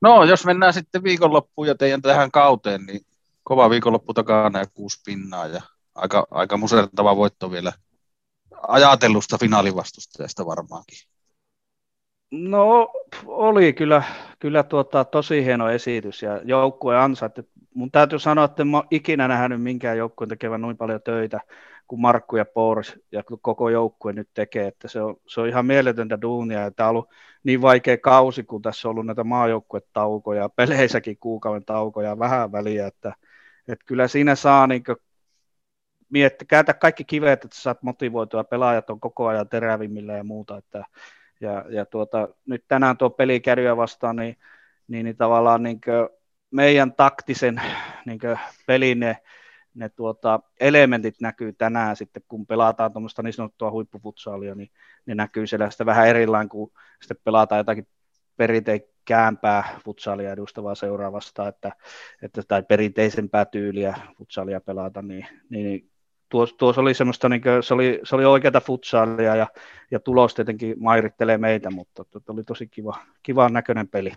No, 0.00 0.24
jos 0.24 0.44
mennään 0.44 0.72
sitten 0.72 1.02
viikonloppuun 1.02 1.66
ja 1.66 1.74
teidän 1.74 2.02
tähän 2.02 2.30
kauteen, 2.30 2.86
niin 2.86 3.00
kova 3.42 3.70
viikonloppu 3.70 4.14
takana 4.14 4.58
ja 4.58 4.66
kuusi 4.74 5.00
pinnaa 5.04 5.46
ja 5.46 5.62
aika, 5.94 6.26
aika 6.30 6.56
musertava 6.56 7.16
voitto 7.16 7.50
vielä 7.50 7.72
ajatellusta 8.68 9.38
finaalivastustajasta 9.38 10.46
varmaankin. 10.46 10.98
No 12.30 12.88
oli 13.26 13.72
kyllä, 13.72 14.02
kyllä 14.38 14.62
tuota, 14.62 15.04
tosi 15.04 15.44
hieno 15.44 15.70
esitys 15.70 16.22
ja 16.22 16.40
joukkue 16.44 16.98
ansaitti. 16.98 17.42
Mun 17.74 17.90
täytyy 17.90 18.18
sanoa, 18.18 18.44
että 18.44 18.62
en 18.62 18.68
mä 18.68 18.82
ikinä 18.90 19.28
nähnyt 19.28 19.62
minkään 19.62 19.98
joukkueen 19.98 20.28
tekevän 20.28 20.60
noin 20.60 20.76
paljon 20.76 21.02
töitä 21.02 21.40
kuin 21.88 22.00
Markku 22.00 22.36
ja 22.36 22.44
Pours 22.44 22.98
ja 23.12 23.22
koko 23.42 23.68
joukkue 23.68 24.12
nyt 24.12 24.28
tekee, 24.34 24.66
että 24.66 24.88
se 24.88 25.00
on, 25.00 25.16
se 25.26 25.40
on 25.40 25.48
ihan 25.48 25.66
mieletöntä 25.66 26.22
duunia, 26.22 26.66
että 26.66 26.84
on 26.84 26.90
ollut 26.90 27.10
niin 27.44 27.62
vaikea 27.62 27.98
kausi, 27.98 28.42
kun 28.42 28.62
tässä 28.62 28.88
on 28.88 28.90
ollut 28.90 29.06
näitä 29.06 29.24
maajoukkuetaukoja, 29.24 30.48
peleissäkin 30.48 31.18
kuukauden 31.18 31.64
taukoja, 31.64 32.18
vähän 32.18 32.52
väliä, 32.52 32.86
että, 32.86 33.14
että 33.68 33.84
kyllä 33.86 34.08
siinä 34.08 34.34
saa 34.34 34.66
niin 34.66 34.84
miettiä, 36.10 36.46
käytä 36.48 36.74
kaikki 36.74 37.04
kivet, 37.04 37.44
että 37.44 37.56
saat 37.60 37.82
motivoitua, 37.82 38.44
pelaajat 38.44 38.90
on 38.90 39.00
koko 39.00 39.26
ajan 39.26 39.48
terävimmillä 39.48 40.12
ja 40.12 40.24
muuta, 40.24 40.58
että 40.58 40.84
ja, 41.40 41.64
ja 41.68 41.86
tuota, 41.86 42.28
nyt 42.46 42.64
tänään 42.68 42.96
tuo 42.96 43.10
peli 43.10 43.42
vastaan, 43.76 44.16
niin, 44.16 44.36
niin, 44.88 45.04
niin 45.04 45.16
tavallaan 45.16 45.62
niin 45.62 45.80
meidän 46.52 46.92
taktisen 46.92 47.62
niin 48.06 48.20
pelin 48.66 49.00
ne, 49.00 49.16
ne 49.74 49.88
tuota, 49.88 50.40
elementit 50.60 51.20
näkyy 51.20 51.52
tänään 51.52 51.96
sitten, 51.96 52.22
kun 52.28 52.46
pelataan 52.46 52.92
tuommoista 52.92 53.22
niin 53.22 53.32
sanottua 53.32 53.70
huippufutsaalia, 53.70 54.54
niin 54.54 54.70
ne 55.06 55.14
näkyy 55.14 55.46
siellä 55.46 55.70
sitä 55.70 55.86
vähän 55.86 56.08
erilainen, 56.08 56.48
kun 56.48 56.72
sitten 57.00 57.16
pelataan 57.24 57.58
jotakin 57.58 57.86
perinteikkäämpää 58.36 59.80
futsaalia 59.84 60.32
edustavaa 60.32 60.74
seuraavasta, 60.74 61.48
että, 61.48 61.72
että, 62.22 62.42
tai 62.48 62.62
perinteisempää 62.62 63.44
tyyliä 63.44 63.96
futsaalia 64.18 64.60
pelata, 64.60 65.02
niin, 65.02 65.26
niin 65.50 65.90
tuossa, 66.28 66.56
tuossa 66.56 66.80
oli 66.80 66.94
semmoista, 66.94 67.28
niin 67.28 67.42
kuin, 67.42 67.62
se, 67.62 67.74
oli, 67.74 68.00
se 68.04 68.14
oli 68.14 68.24
oikeata 68.24 68.60
futsaalia 68.60 69.36
ja, 69.36 69.46
ja 69.90 70.00
tulos 70.00 70.34
tietenkin 70.34 70.74
mairittelee 70.78 71.38
meitä, 71.38 71.70
mutta 71.70 72.04
to, 72.04 72.20
oli 72.28 72.44
tosi 72.44 72.66
kiva, 72.66 72.96
kiva 73.22 73.48
näköinen 73.48 73.88
peli. 73.88 74.12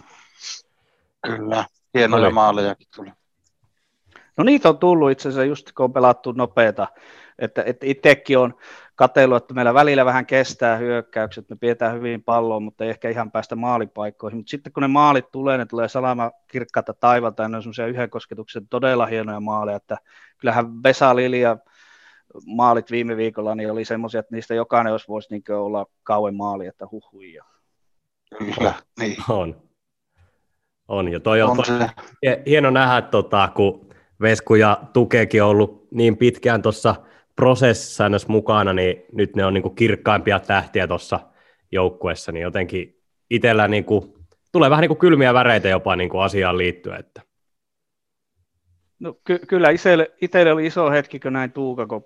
Kyllä, 1.22 1.65
hienoja 1.96 2.30
maalejakin 2.30 2.88
tuli. 2.96 3.12
No 4.38 4.44
niitä 4.44 4.70
on 4.70 4.78
tullut 4.78 5.12
itse 5.12 5.30
asiassa 5.30 5.46
just 5.46 5.72
kun 5.72 5.84
on 5.84 5.94
pelattu 5.94 6.32
nopeata, 6.32 6.88
että, 7.40 7.64
että 7.66 7.86
itsekin 7.86 8.38
on 8.38 8.54
katsellut, 8.96 9.38
että 9.38 9.54
meillä 9.54 9.74
välillä 9.74 10.06
vähän 10.06 10.25
kestää 10.25 10.78
hyökkäykset, 10.78 11.50
me 11.50 11.56
pidetään 11.56 11.96
hyvin 11.96 12.24
palloa, 12.24 12.60
mutta 12.60 12.84
ei 12.84 12.90
ehkä 12.90 13.10
ihan 13.10 13.32
päästä 13.32 13.56
maalipaikkoihin, 13.56 14.38
mutta 14.38 14.50
sitten 14.50 14.74
kun 14.74 14.82
ne 14.82 14.88
maalit 14.88 15.32
tulee, 15.32 15.58
ne 15.58 15.66
tulee 15.66 15.88
salama 15.88 16.32
kirkkaata 16.48 16.94
taivalta 16.94 17.44
ja 17.44 17.50
ne 17.50 17.58
on 17.58 17.64
semmoisia 17.64 17.88
yhden 17.88 18.10
kosketuksen 18.10 18.68
todella 18.68 19.06
hienoja 19.06 19.40
maaleja, 19.40 19.78
että 19.78 19.98
kyllähän 20.38 20.84
Vesa 20.84 21.16
Lilja 21.16 21.58
maalit 22.46 22.92
viime 22.92 23.18
viikolla, 23.18 23.56
niin 23.56 23.72
oli 23.72 23.86
semmoisia, 23.86 24.20
että 24.20 24.36
niistä 24.36 24.54
jokainen 24.56 24.92
olisi 24.92 25.08
voisi 25.08 25.28
niin 25.32 25.58
olla 25.58 25.86
kauan 26.04 26.36
maali, 26.36 26.68
että 26.68 26.88
huhuja. 26.92 27.44
Kyllä, 28.38 28.74
niin. 29.00 29.18
On. 29.30 29.64
On, 30.88 31.12
ja 31.12 31.20
toi 31.20 31.42
on, 31.42 31.50
on 31.50 31.58
toi, 31.58 31.88
hieno 32.46 32.70
nähdä, 32.70 33.01
tota, 33.01 33.50
kun 33.56 33.89
Vesku 34.22 34.56
ja 34.56 34.77
Tukeekin 34.94 35.44
on 35.44 35.50
ollut 35.50 35.88
niin 35.92 36.18
pitkään 36.18 36.62
tuossa 36.62 36.96
prosessissa 37.36 38.10
mukana, 38.27 38.74
niin 38.74 39.06
nyt 39.12 39.36
ne 39.36 39.46
on 39.46 39.54
niin 39.54 39.62
kuin 39.62 39.75
kirkkaimpia 39.75 40.39
tähtiä 40.39 40.88
tuossa 40.88 41.20
joukkueessa, 41.72 42.32
niin 42.32 42.44
jotenkin 42.44 43.01
itsellä 43.30 43.68
niin 43.68 43.86
kuin, 43.86 44.13
tulee 44.51 44.70
vähän 44.70 44.82
niin 44.82 44.89
kuin 44.89 44.98
kylmiä 44.98 45.34
väreitä 45.34 45.68
jopa 45.68 45.96
niin 45.96 46.10
kuin 46.10 46.24
asiaan 46.24 46.58
liittyen. 46.58 47.00
Että. 47.00 47.22
No, 49.00 49.13
ky- 49.24 49.39
kyllä 49.48 49.70
itselle, 49.70 50.12
itselle 50.22 50.51
oli 50.51 50.65
iso 50.65 50.92
hetki, 50.92 51.20
kun 51.20 51.34
näin 51.34 51.51
Tuuka, 51.51 51.88
kun 51.88 52.06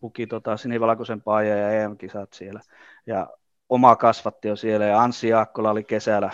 puki 0.00 0.26
tota, 0.26 0.56
sinivalkoisen 0.56 1.22
paajan 1.22 1.58
ja 1.58 1.70
EM-kisat 1.70 2.32
siellä. 2.32 2.60
Ja 3.06 3.28
oma 3.68 3.96
kasvatti 3.96 4.48
jo 4.48 4.56
siellä 4.56 4.86
ja 4.86 5.02
Anssi 5.02 5.28
Jaakkola 5.28 5.70
oli 5.70 5.84
kesällä 5.84 6.30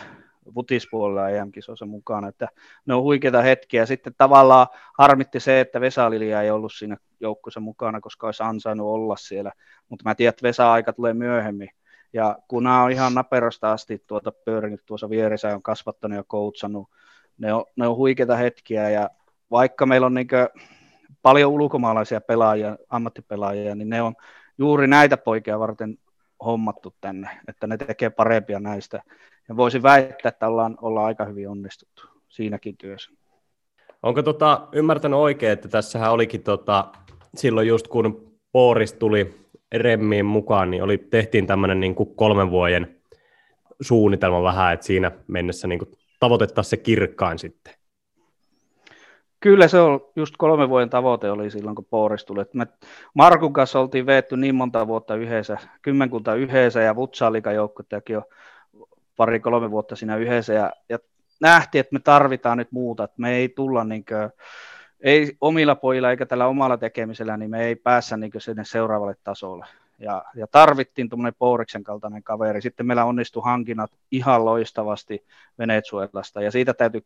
vutispuolella 0.55 1.29
EM-kisoissa 1.29 1.87
mukana, 1.87 2.29
että 2.29 2.49
ne 2.87 2.95
on 2.95 3.03
huikeita 3.03 3.43
hetkiä. 3.43 3.87
Sitten 3.87 4.15
tavallaan 4.19 4.67
harmitti 4.99 5.41
se, 5.41 5.61
että 5.61 5.81
Vesa 5.81 6.11
Lilja 6.11 6.43
ei 6.43 6.51
ollut 6.51 6.73
siinä 6.73 6.97
joukkueessa 7.21 7.61
mukana, 7.61 8.01
koska 8.01 8.27
olisi 8.27 8.43
ansainnut 8.43 8.87
olla 8.87 9.17
siellä, 9.17 9.53
mutta 9.89 10.09
mä 10.09 10.15
tiedän, 10.15 10.31
että 10.31 10.43
Vesa-aika 10.43 10.93
tulee 10.93 11.15
myöhemmin. 11.15 11.69
Ja 12.13 12.39
kun 12.49 12.63
nämä 12.63 12.83
on 12.83 12.91
ihan 12.91 13.15
naperosta 13.15 13.73
asti 13.73 14.03
tuota 14.07 14.33
pyörinyt 14.33 14.81
tuossa 14.87 15.11
vieressä 15.11 15.55
on 15.55 15.63
kasvattanut 15.63 16.17
ja 16.17 16.25
koutsannut, 16.27 16.89
ne 17.39 17.53
on, 17.53 17.65
ne 17.77 17.89
on 17.89 17.97
huikeita 17.97 18.37
hetkiä 18.37 18.91
ja 18.91 19.11
vaikka 19.51 19.87
meillä 19.87 20.07
on 20.07 20.15
niin 20.15 20.29
paljon 21.23 21.53
ulkomaalaisia 21.53 22.21
pelaajia, 22.21 22.77
ammattipelaajia, 22.89 23.75
niin 23.75 23.89
ne 23.89 24.03
on 24.03 24.15
juuri 24.59 24.87
näitä 24.87 25.17
poikia 25.17 25.59
varten 25.59 25.99
hommattu 26.45 26.95
tänne, 27.01 27.29
että 27.49 27.67
ne 27.67 27.77
tekee 27.77 28.11
parempia 28.11 28.61
näistä. 28.61 29.03
Ja 29.49 29.57
voisin 29.57 29.83
väittää, 29.83 30.29
että 30.29 30.49
ollaan, 30.49 30.77
ollaan 30.83 31.07
aika 31.07 31.25
hyvin 31.25 31.49
onnistuttu 31.49 32.03
siinäkin 32.29 32.77
työssä. 32.77 33.11
Onko 34.03 34.23
tota, 34.23 34.69
ymmärtänyt 34.73 35.19
oikein, 35.19 35.53
että 35.53 35.69
tässähän 35.69 36.13
olikin 36.13 36.43
tota, 36.43 36.93
silloin 37.35 37.69
just 37.69 37.89
kun 37.89 38.35
Pooris 38.53 38.93
tuli 38.93 39.35
Remmiin 39.75 40.27
mukaan, 40.27 40.71
niin 40.71 40.83
oli, 40.83 40.99
tehtiin 40.99 41.47
tämmöinen 41.47 41.81
niin 41.81 41.95
kuin 41.95 42.15
kolmen 42.17 42.51
vuoden 42.51 42.97
suunnitelma 43.81 44.43
vähän, 44.43 44.75
että 44.75 44.87
siinä 44.87 45.13
mennessä 45.27 45.69
niin 45.69 45.79
kuin 45.79 45.91
tavoitettaisiin 46.21 46.71
se 46.71 46.77
kirkkain 46.77 47.39
sitten. 47.39 47.75
Kyllä 49.41 49.69
se 49.69 49.81
on, 49.81 50.01
just 50.17 50.35
kolme 50.39 50.69
vuoden 50.69 50.91
tavoite 50.91 51.31
oli 51.31 51.51
silloin, 51.51 51.77
kun 51.77 51.87
Pooris 51.91 52.25
tuli. 52.25 52.45
Me 52.53 52.67
Markun 53.15 53.53
kanssa 53.53 53.81
oltiin 53.81 54.07
veetty 54.07 54.37
niin 54.37 54.55
monta 54.55 54.87
vuotta 54.87 55.15
yhdessä, 55.15 55.59
kymmenkunta 55.83 56.35
yhdessä 56.35 56.81
ja 56.81 56.97
Vutsaliikajoukkottajakin 56.97 58.15
jo 58.15 58.23
pari-kolme 59.17 59.71
vuotta 59.71 59.97
siinä 59.97 60.17
yhdessä 60.17 60.53
ja, 60.53 60.73
ja 60.89 60.99
nähtiin, 61.41 61.81
että 61.81 61.93
me 61.93 62.01
tarvitaan 62.01 62.59
nyt 62.59 62.73
muuta, 62.73 63.05
että 63.05 63.21
me 63.21 63.35
ei 63.35 63.49
tulla 63.49 63.85
niin 63.85 64.05
kuin, 64.05 64.31
ei 65.01 65.37
omilla 65.41 65.75
pojilla 65.75 66.11
eikä 66.11 66.27
tällä 66.27 66.47
omalla 66.47 66.77
tekemisellä, 66.77 67.37
niin 67.37 67.51
me 67.51 67.65
ei 67.65 67.77
päässä 67.77 68.17
niin 68.17 68.33
sinne 68.39 68.65
seuraavalle 68.65 69.15
tasolle. 69.25 69.67
Ja, 69.99 70.25
ja 70.35 70.47
tarvittiin 70.47 71.09
tuommoinen 71.09 71.35
Pouriksen 71.39 71.85
kaltainen 71.85 72.23
kaveri. 72.23 72.63
Sitten 72.63 72.87
meillä 72.87 73.05
onnistui 73.05 73.43
hankinnat 73.45 73.93
ihan 74.11 74.45
loistavasti 74.45 75.25
Venezuelasta, 75.59 76.43
ja 76.43 76.51
siitä 76.51 76.75
täytyy 76.75 77.01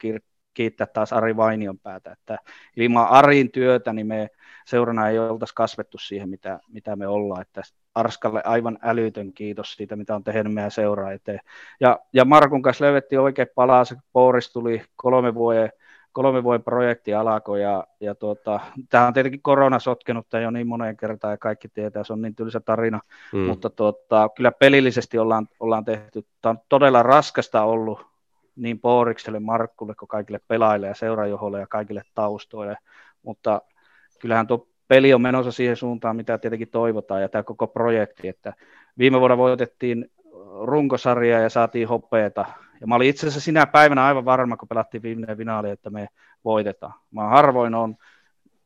kiittää 0.58 0.86
taas 0.86 1.12
Ari 1.12 1.36
Vainion 1.36 1.78
päätä, 1.78 2.12
että 2.12 2.38
ilman 2.76 3.08
Arin 3.08 3.50
työtä 3.50 3.92
niin 3.92 4.06
me 4.06 4.28
seurana 4.66 5.08
ei 5.08 5.18
oltaisi 5.18 5.54
kasvettu 5.54 5.98
siihen, 5.98 6.28
mitä, 6.28 6.60
mitä 6.68 6.96
me 6.96 7.06
ollaan, 7.06 7.42
että 7.42 7.62
Arskalle 7.94 8.42
aivan 8.44 8.78
älytön 8.82 9.32
kiitos 9.32 9.72
siitä, 9.72 9.96
mitä 9.96 10.14
on 10.14 10.24
tehnyt 10.24 10.54
meidän 10.54 10.70
seuraa 10.70 11.12
eteen. 11.12 11.40
Ja, 11.80 11.98
ja 12.12 12.24
Markun 12.24 12.62
kanssa 12.62 12.84
löydettiin 12.84 13.20
oikein 13.20 13.48
palaa, 13.54 13.84
se 13.84 13.96
Pouris 14.12 14.52
tuli 14.52 14.82
kolme 14.96 15.34
vuoden 15.34 15.70
kolme 16.12 16.44
vuoden 16.44 16.62
projekti 16.62 17.14
alkoi 17.14 17.62
ja, 17.62 17.84
ja 18.00 18.14
tuota, 18.14 18.60
tämä 18.88 19.06
on 19.06 19.12
tietenkin 19.12 19.42
korona 19.42 19.78
sotkenut 19.78 20.28
tämän 20.28 20.44
jo 20.44 20.50
niin 20.50 20.66
moneen 20.66 20.96
kertaan 20.96 21.32
ja 21.32 21.38
kaikki 21.38 21.68
tietää, 21.68 22.04
se 22.04 22.12
on 22.12 22.22
niin 22.22 22.34
tylsä 22.34 22.60
tarina, 22.60 23.00
mm. 23.32 23.38
mutta 23.38 23.70
tuota, 23.70 24.28
kyllä 24.36 24.52
pelillisesti 24.52 25.18
ollaan, 25.18 25.48
ollaan 25.60 25.84
tehty, 25.84 26.26
tämä 26.42 26.50
on 26.50 26.58
todella 26.68 27.02
raskasta 27.02 27.62
ollut 27.62 28.17
niin 28.58 28.80
Poorikselle, 28.80 29.40
Markkulle 29.40 29.94
kuin 29.94 30.08
kaikille 30.08 30.40
pelaajille 30.48 30.86
ja 30.86 30.94
seurajoholle 30.94 31.60
ja 31.60 31.66
kaikille 31.66 32.02
taustoille, 32.14 32.76
mutta 33.22 33.62
kyllähän 34.20 34.46
tuo 34.46 34.68
peli 34.88 35.14
on 35.14 35.22
menossa 35.22 35.52
siihen 35.52 35.76
suuntaan, 35.76 36.16
mitä 36.16 36.38
tietenkin 36.38 36.70
toivotaan, 36.70 37.22
ja 37.22 37.28
tämä 37.28 37.42
koko 37.42 37.66
projekti, 37.66 38.28
että 38.28 38.52
viime 38.98 39.20
vuonna 39.20 39.36
voitettiin 39.36 40.10
runkosarja 40.62 41.40
ja 41.40 41.50
saatiin 41.50 41.88
hopeeta, 41.88 42.44
ja 42.80 42.86
mä 42.86 42.94
olin 42.94 43.08
itse 43.08 43.26
asiassa 43.26 43.40
sinä 43.40 43.66
päivänä 43.66 44.04
aivan 44.04 44.24
varma, 44.24 44.56
kun 44.56 44.68
pelattiin 44.68 45.02
viimeinen 45.02 45.36
finaali, 45.36 45.70
että 45.70 45.90
me 45.90 46.08
voitetaan. 46.44 46.94
Mä 47.10 47.28
harvoin 47.28 47.74
on 47.74 47.96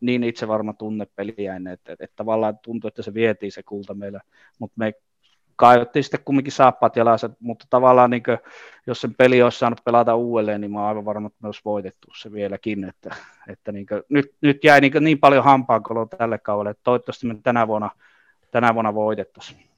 niin 0.01 0.25
itse 0.25 0.49
varma 0.49 0.73
tunne 0.73 1.07
peliä 1.17 1.57
ennen, 1.57 1.73
että, 1.73 1.93
että, 1.93 2.05
että 2.05 2.17
tavallaan 2.17 2.59
tuntuu, 2.59 2.89
että 2.89 3.03
se 3.03 3.15
vietiin 3.15 3.53
se 3.53 3.63
kulta 3.63 3.95
meillä, 3.95 4.21
mutta 4.59 4.75
me 4.79 4.93
kaivettiin 5.57 6.05
sitten 6.05 6.21
kumminkin 6.25 6.53
saappaat 6.53 6.97
jalassa, 6.97 7.31
mutta 7.41 7.67
tavallaan 7.71 8.11
niin 8.11 8.23
kuin, 8.23 8.39
jos 8.87 9.01
sen 9.01 9.15
peli 9.15 9.43
olisi 9.43 9.59
saanut 9.59 9.85
pelata 9.85 10.15
uudelleen, 10.15 10.61
niin 10.61 10.71
mä 10.71 10.79
oon 10.79 10.89
aivan 10.89 11.05
varma, 11.05 11.27
että 11.27 11.39
me 11.43 11.49
olisi 11.49 11.61
voitettu 11.65 12.09
se 12.17 12.33
vieläkin, 12.33 12.85
että, 12.85 13.17
että 13.49 13.73
niin 13.73 13.87
kuin, 13.87 14.03
nyt, 14.09 14.35
nyt 14.41 14.65
jäi 14.65 14.81
niin, 14.81 14.93
niin 15.01 15.19
paljon 15.19 15.45
hampaankoloa 15.45 16.07
tälle 16.07 16.39
kaudelle, 16.39 16.71
että 16.71 16.85
toivottavasti 16.85 17.27
me 17.27 17.37
tänä 17.43 17.69
vuonna, 17.69 17.91
tänä 18.51 18.75
vuonna 18.75 18.95
voitettaisiin 18.95 19.73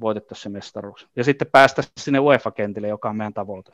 voitettaisiin 0.00 0.42
se 0.42 0.48
mestaruus. 0.48 1.08
Ja 1.16 1.24
sitten 1.24 1.48
päästä 1.52 1.82
sinne 2.00 2.18
UEFA-kentille, 2.18 2.88
joka 2.88 3.08
on 3.08 3.16
meidän 3.16 3.34
tavoite. 3.34 3.72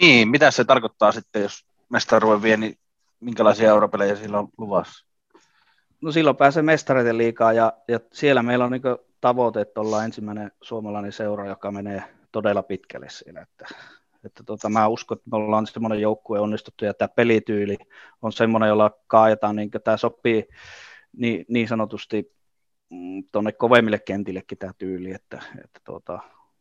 Niin, 0.00 0.28
mitä 0.28 0.50
se 0.50 0.64
tarkoittaa 0.64 1.12
sitten, 1.12 1.42
jos 1.42 1.66
mestaruuden 1.88 2.42
vie, 2.42 2.56
niin 2.56 2.78
minkälaisia 3.20 3.68
europelejä 3.68 4.16
sillä 4.16 4.38
on 4.38 4.48
luvassa? 4.58 5.06
No 6.00 6.12
silloin 6.12 6.36
pääsee 6.36 6.62
mestareiden 6.62 7.18
liikaa 7.18 7.52
ja, 7.52 7.72
ja 7.88 8.00
siellä 8.12 8.42
meillä 8.42 8.64
on 8.64 8.72
niin 8.72 8.82
tavoite, 9.20 9.60
että 9.60 9.80
ollaan 9.80 10.04
ensimmäinen 10.04 10.52
suomalainen 10.62 11.12
seura, 11.12 11.46
joka 11.46 11.70
menee 11.70 12.02
todella 12.32 12.62
pitkälle 12.62 13.08
siinä. 13.08 13.40
Että, 13.40 13.66
että 14.24 14.42
tota, 14.46 14.68
mä 14.68 14.88
uskon, 14.88 15.18
että 15.18 15.30
me 15.30 15.36
ollaan 15.36 15.66
semmoinen 15.66 16.00
joukkue 16.00 16.40
onnistuttu 16.40 16.84
ja 16.84 16.94
tämä 16.94 17.08
pelityyli 17.08 17.76
on 18.22 18.32
semmoinen, 18.32 18.68
jolla 18.68 18.90
kaajataan, 19.06 19.56
niin 19.56 19.70
tämä 19.84 19.96
sopii 19.96 20.48
niin, 21.16 21.44
niin 21.48 21.68
sanotusti 21.68 22.32
mm, 22.90 23.24
tuonne 23.32 23.52
kovemmille 23.52 23.98
kentillekin 23.98 24.58
tämä 24.58 24.72
tyyli, 24.78 25.12
että, 25.12 25.42
että 25.64 25.80
tota, 25.84 26.18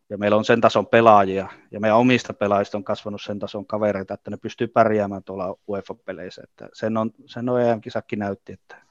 ja 0.10 0.18
meillä 0.18 0.38
on 0.38 0.46
sen 0.46 0.62
tason 0.62 0.88
pelaajia, 0.88 1.50
ja 1.72 1.80
meidän 1.80 1.98
omista 1.98 2.34
pelaajista 2.34 2.78
on 2.78 2.84
kasvanut 2.84 3.22
sen 3.22 3.40
tason 3.40 3.68
kavereita, 3.68 4.14
että 4.14 4.32
ne 4.32 4.38
pystyy 4.38 4.68
pärjäämään 4.68 5.24
tuolla 5.24 5.56
UEFA-peleissä. 5.68 6.42
Että 6.44 6.70
sen 6.74 6.98
on, 6.98 7.12
sen 7.26 7.50
on 7.50 7.62
EM-kisakki 7.62 8.16
näytti, 8.16 8.54
että 8.54 8.87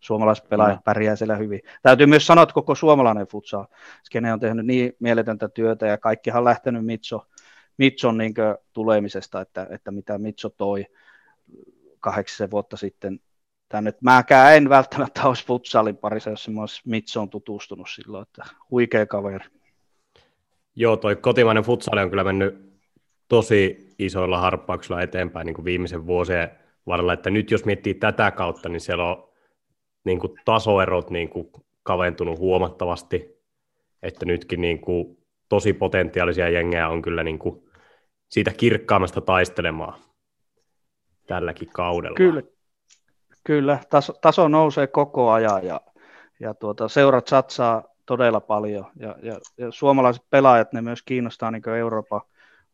suomalaiset 0.00 0.48
pelaajat 0.48 0.78
no. 0.78 0.82
pärjää 0.84 1.16
siellä 1.16 1.36
hyvin. 1.36 1.60
Täytyy 1.82 2.06
myös 2.06 2.26
sanoa, 2.26 2.42
että 2.42 2.52
koko 2.52 2.74
suomalainen 2.74 3.26
futsal 3.26 3.64
skene 4.04 4.32
on 4.32 4.40
tehnyt 4.40 4.66
niin 4.66 4.92
mieletöntä 5.00 5.48
työtä 5.48 5.86
ja 5.86 5.98
kaikkihan 5.98 6.38
on 6.38 6.44
lähtenyt 6.44 6.86
Mitso, 6.86 7.26
Mitson 7.76 8.18
niin 8.18 8.34
tulemisesta, 8.72 9.40
että, 9.40 9.66
että 9.70 9.90
mitä 9.90 10.18
Mitso 10.18 10.48
toi 10.48 10.86
kahdeksan 12.00 12.50
vuotta 12.50 12.76
sitten 12.76 13.20
tänne. 13.68 13.94
Mäkään 14.00 14.56
en 14.56 14.68
välttämättä 14.68 15.22
olisi 15.22 15.46
futsalin 15.46 15.96
parissa, 15.96 16.30
jos 16.30 16.48
mä 16.48 16.60
olisi 16.60 16.82
Mitsoon 16.84 17.30
tutustunut 17.30 17.86
silloin, 17.90 18.22
että 18.22 18.44
huikea 18.70 19.06
kaveri. 19.06 19.44
Joo, 20.76 20.96
toi 20.96 21.16
kotimainen 21.16 21.64
futsali 21.64 22.00
on 22.00 22.10
kyllä 22.10 22.24
mennyt 22.24 22.68
tosi 23.28 23.94
isoilla 23.98 24.38
harppauksilla 24.38 25.02
eteenpäin 25.02 25.46
niin 25.46 25.54
kuin 25.54 25.64
viimeisen 25.64 26.06
vuosien 26.06 26.50
varrella, 26.86 27.12
että 27.12 27.30
nyt 27.30 27.50
jos 27.50 27.64
miettii 27.64 27.94
tätä 27.94 28.30
kautta, 28.30 28.68
niin 28.68 28.80
siellä 28.80 29.04
on 29.04 29.27
niin 30.04 30.20
kuin 30.20 30.32
tasoerot 30.44 31.10
niin 31.10 31.28
kuin 31.28 31.52
kaventunut 31.82 32.38
huomattavasti, 32.38 33.38
että 34.02 34.26
nytkin 34.26 34.60
niin 34.60 34.80
kuin 34.80 35.18
tosi 35.48 35.72
potentiaalisia 35.72 36.48
jengejä 36.48 36.88
on 36.88 37.02
kyllä 37.02 37.24
niin 37.24 37.38
kuin 37.38 37.68
siitä 38.28 38.50
kirkkaammasta 38.50 39.20
taistelemaan 39.20 39.98
tälläkin 41.26 41.68
kaudella. 41.68 42.16
Kyllä, 42.16 42.42
kyllä 43.44 43.78
taso, 43.90 44.12
taso 44.12 44.48
nousee 44.48 44.86
koko 44.86 45.30
ajan 45.30 45.66
ja, 45.66 45.80
ja 46.40 46.54
tuota, 46.54 46.88
seurat 46.88 47.26
satsaa 47.26 47.84
todella 48.06 48.40
paljon 48.40 48.86
ja, 48.96 49.16
ja, 49.22 49.40
ja 49.58 49.70
suomalaiset 49.70 50.22
pelaajat 50.30 50.72
ne 50.72 50.82
myös 50.82 51.02
kiinnostaa 51.02 51.50
niin 51.50 51.68
Euroopan 51.68 52.20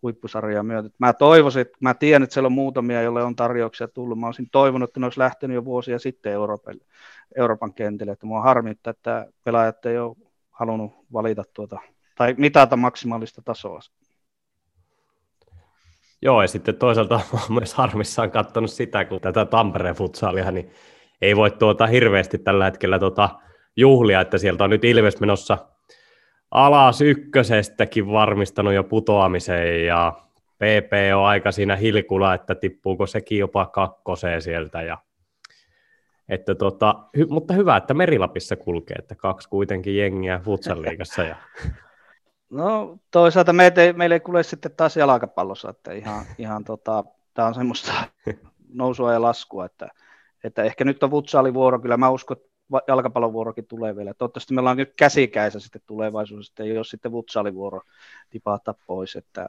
huippusarjaa 0.05 0.63
myötä. 0.63 0.89
Mä 0.99 1.13
toivoisin, 1.13 1.63
että 1.63 1.79
mä 1.81 1.95
tiedän, 1.95 2.23
että 2.23 2.35
siellä 2.35 2.47
on 2.47 2.53
muutamia, 2.53 3.03
joille 3.03 3.23
on 3.23 3.37
tarjouksia 3.37 3.89
tullut. 3.89 4.19
Mä 4.19 4.27
olisin 4.27 4.49
toivonut, 4.53 4.91
että 4.91 5.01
ne 5.01 5.07
olisi 5.07 5.21
lähtenyt 5.21 5.55
jo 5.55 5.65
vuosia 5.65 5.99
sitten 5.99 6.33
Euroopan, 6.33 6.75
Euroopan 7.37 7.75
kentille. 7.75 8.13
Että 8.13 8.27
mua 8.27 8.43
harmittaa, 8.43 8.91
että 8.91 9.27
pelaajat 9.45 9.87
ei 9.87 9.99
ole 9.99 10.17
halunnut 10.51 10.93
valita 11.13 11.43
tuota, 11.55 11.79
tai 12.17 12.35
mitata 12.39 12.77
maksimaalista 12.77 13.43
tasoa. 13.45 13.81
Joo, 16.23 16.43
ja 16.43 16.49
sitten 16.49 16.77
toisaalta 16.77 17.15
olen 17.33 17.53
myös 17.53 17.75
harmissaan 17.75 18.31
katsonut 18.31 18.71
sitä, 18.71 19.05
kun 19.05 19.21
tätä 19.21 19.45
Tampereen 19.45 19.95
futsalia, 19.95 20.51
niin 20.51 20.71
ei 21.23 21.37
voi 21.37 21.51
tuota 21.51 21.87
hirveästi 21.87 22.39
tällä 22.39 22.65
hetkellä 22.65 22.99
tuota 22.99 23.29
juhlia, 23.77 24.21
että 24.21 24.39
sieltä 24.39 24.65
on 24.65 24.71
nyt 24.71 24.85
Ilves 24.85 25.21
menossa 25.21 25.74
alas 26.55 27.01
ykkösestäkin 27.01 28.13
varmistanut 28.13 28.75
jo 28.75 28.85
putoamiseen 28.85 29.87
ja 29.87 30.13
PP 30.59 30.93
on 31.17 31.27
aika 31.27 31.53
siinä 31.53 31.77
hilkula, 31.77 32.35
että 32.35 32.55
tippuuko 32.55 33.07
sekin 33.07 33.39
jopa 33.39 33.67
kakkoseen 33.67 34.43
sieltä. 34.43 34.83
Ja, 34.83 34.99
että 36.29 36.55
tota, 36.55 36.95
hy, 37.17 37.27
mutta 37.27 37.55
hyvä, 37.55 37.77
että 37.77 37.95
Merilapissa 37.95 38.57
kulkee, 38.57 38.97
että 38.99 39.15
kaksi 39.15 39.49
kuitenkin 39.49 39.97
jengiä 39.97 40.41
futsal-liigassa. 40.45 41.23
Ja... 41.23 41.37
No 42.51 42.99
toisaalta 43.11 43.53
meitä 43.53 43.83
ei, 43.83 43.93
meillä 43.93 44.15
ei 44.15 44.21
kulje 44.21 44.43
sitten 44.43 44.73
taas 44.77 44.97
jalkapallossa, 44.97 45.71
että 45.71 45.93
ihan, 45.93 46.25
ihan 46.39 46.65
tota, 46.65 47.05
tämä 47.35 47.49
on 47.49 47.55
semmoista 47.55 47.93
nousua 48.75 49.13
ja 49.13 49.23
laskua, 49.23 49.65
että, 49.65 49.89
että 50.45 50.63
ehkä 50.63 50.85
nyt 50.85 51.03
on 51.03 51.11
futsalivuoro, 51.11 51.79
kyllä 51.79 51.97
mä 51.97 52.09
uskon, 52.11 52.37
että 52.37 52.54
jalkapallovuorokin 52.89 53.67
tulee 53.67 53.97
vielä. 53.97 54.15
Toivottavasti 54.15 54.55
meillä 54.55 54.71
on 54.71 54.77
nyt 54.77 54.95
käsikäisä 54.97 55.61
sitten 55.61 55.83
tulevaisuudessa, 55.87 56.53
että 56.53 56.63
ei 56.63 56.77
ole 56.77 56.85
sitten 56.85 57.13
futsalivuoro 57.13 57.81
tipahtaa 58.31 58.75
pois, 58.87 59.17
että, 59.17 59.49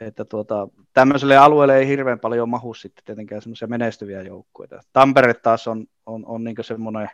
että 0.00 0.24
tuota, 0.24 0.68
tämmöiselle 0.92 1.36
alueelle 1.36 1.78
ei 1.78 1.86
hirveän 1.86 2.20
paljon 2.20 2.48
mahu 2.48 2.74
sitten 2.74 3.04
tietenkään 3.04 3.42
semmoisia 3.42 3.68
menestyviä 3.68 4.22
joukkueita. 4.22 4.80
Tampere 4.92 5.34
taas 5.34 5.68
on, 5.68 5.86
on, 6.06 6.26
on 6.26 6.44
niin 6.44 6.56
semmoinen 6.60 7.10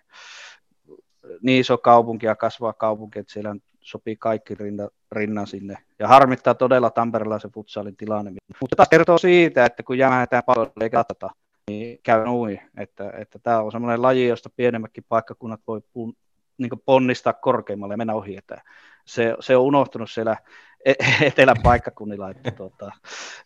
niin 1.43 1.61
iso 1.61 1.79
kaupunki 1.79 2.26
ja 2.26 2.37
kasvaa 2.37 2.73
kaupunki, 2.73 3.19
että 3.19 3.33
siellä 3.33 3.57
sopii 3.81 4.17
kaikki 4.17 4.55
rinna, 4.55 4.88
rinnan 5.12 5.47
sinne. 5.47 5.76
Ja 5.99 6.09
harmittaa 6.09 6.55
todella 6.55 6.91
Tampereella 6.91 7.38
se 7.38 7.49
futsalin 7.49 7.97
tilanne. 7.97 8.33
Mutta 8.61 8.76
taas 8.76 8.88
kertoo 8.88 9.19
siitä, 9.19 9.64
että 9.64 9.83
kun 9.83 9.99
jäämätään 9.99 10.43
paljon 10.47 10.73
eikä 10.81 10.97
katsota, 10.97 11.31
niin 11.71 11.99
käy 12.02 12.25
noin. 12.25 12.61
Että, 12.76 13.12
että 13.19 13.38
tämä 13.38 13.61
on 13.61 13.73
semmoinen 13.73 14.02
laji, 14.02 14.28
josta 14.28 14.50
pienemmätkin 14.57 15.04
paikkakunnat 15.09 15.61
voi 15.66 15.81
pun, 15.92 16.14
niin 16.59 16.71
ponnistaa 16.85 17.33
korkeammalle 17.33 17.95
ja 17.95 17.99
mennä 17.99 18.14
ohi. 18.14 18.37
Että 18.37 18.62
se, 19.04 19.37
se 19.40 19.57
on 19.57 19.62
unohtunut 19.62 20.11
siellä 20.11 20.37
e-, 20.85 20.95
etelän 21.26 21.57
paikkakunnilla, 21.62 22.31
että 22.31 22.50
tuota, 22.50 22.92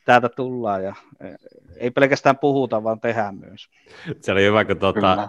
täältä 0.05 0.29
tullaan 0.29 0.85
ja 0.85 0.95
e, 1.21 1.35
ei 1.77 1.91
pelkästään 1.91 2.39
puhuta, 2.39 2.85
vaan 2.85 3.01
tehdään 3.01 3.37
myös. 3.37 3.71
Se 4.21 4.33
oli 4.33 4.45
hyvä, 4.45 4.65
kun 4.65 4.79
tuota, 4.79 5.29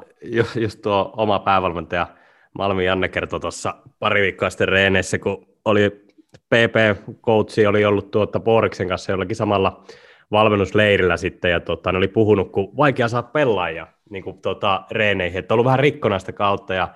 just 0.56 0.82
tuo 0.82 1.14
oma 1.18 1.40
päävalmentaja 1.40 2.08
Malmi 2.54 2.86
Janne 2.86 3.10
kertoi 3.10 3.40
tuossa 3.40 3.76
pari 4.00 4.22
viikkoa 4.22 4.50
sitten 4.50 4.68
reeneissä, 4.68 5.20
kun 5.20 5.48
oli 5.66 6.08
PP-coachi 6.56 7.68
oli 7.68 7.86
ollut 7.86 8.12
tuota 8.12 8.40
Boriksen 8.40 8.88
kanssa 8.88 9.12
jollakin 9.12 9.36
samalla 9.36 9.84
valmennusleirillä 10.32 11.18
sitten, 11.18 11.52
ja 11.52 11.60
tota, 11.60 11.92
ne 11.92 11.98
oli 11.98 12.08
puhunut, 12.08 12.52
kun 12.52 12.78
vaikea 12.78 13.08
saa 13.08 13.24
pelaajia 13.24 13.88
niin 14.10 14.24
kuin, 14.24 14.42
tota, 14.42 14.84
reeneihin, 14.92 15.40
että 15.40 15.54
on 15.54 15.56
ollut 15.56 15.66
vähän 15.66 15.80
rikkonaista 15.80 16.34
kautta, 16.34 16.74
ja 16.74 16.88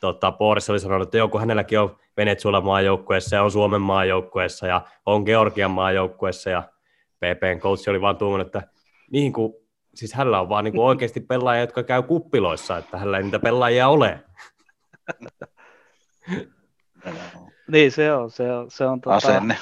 tota, 0.00 0.32
Boris 0.32 0.70
oli 0.70 0.80
sanonut, 0.80 1.06
että 1.08 1.18
joku 1.18 1.38
hänelläkin 1.38 1.80
on 1.80 1.96
Venezuelan 2.16 2.64
maajoukkueessa, 2.64 3.36
ja 3.36 3.42
on 3.42 3.50
Suomen 3.50 3.80
maajoukkueessa, 3.80 4.66
ja 4.66 4.82
on 5.06 5.22
Georgian 5.22 5.70
maajoukkueessa, 5.70 6.50
ja 6.50 6.62
PPn 7.18 7.60
coach 7.60 7.88
oli 7.88 8.00
vaan 8.00 8.16
tuumannut, 8.16 8.46
että 8.46 8.62
niin 9.10 9.32
kuin, 9.32 9.52
siis 9.94 10.14
hänellä 10.14 10.40
on 10.40 10.48
vaan 10.48 10.64
niin 10.64 10.74
kuin 10.74 10.84
oikeasti 10.84 11.20
pelaajia, 11.20 11.60
jotka 11.60 11.82
käy 11.82 12.02
kuppiloissa, 12.02 12.78
että 12.78 12.98
hänellä 12.98 13.16
ei 13.16 13.22
niitä 13.22 13.38
pelaajia 13.38 13.88
ole. 13.88 14.20
niin, 17.72 17.92
se 17.92 18.12
on. 18.12 18.30
Se 18.30 18.52
on, 18.52 18.70
se 18.70 18.84
on 18.84 19.00
tuota... 19.00 19.16
Asenne. 19.16 19.56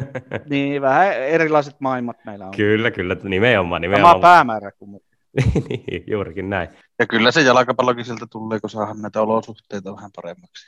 niin, 0.50 0.82
vähän 0.82 1.12
erilaiset 1.12 1.80
maailmat 1.80 2.16
meillä 2.24 2.46
on. 2.46 2.56
Kyllä, 2.56 2.90
kyllä, 2.90 3.16
nimenomaan. 3.22 3.82
nimenomaan. 3.82 4.14
Sama 4.14 4.22
päämäärä 4.22 4.72
kuin 4.72 5.00
niin, 5.68 6.04
juurikin 6.06 6.50
näin. 6.50 6.68
Ja 6.98 7.06
kyllä 7.06 7.30
se 7.30 7.42
jalkapallokin 7.42 8.04
sieltä 8.04 8.26
tulee, 8.30 8.60
kun 8.60 8.70
saadaan 8.70 9.02
näitä 9.02 9.22
olosuhteita 9.22 9.96
vähän 9.96 10.10
paremmaksi. 10.16 10.66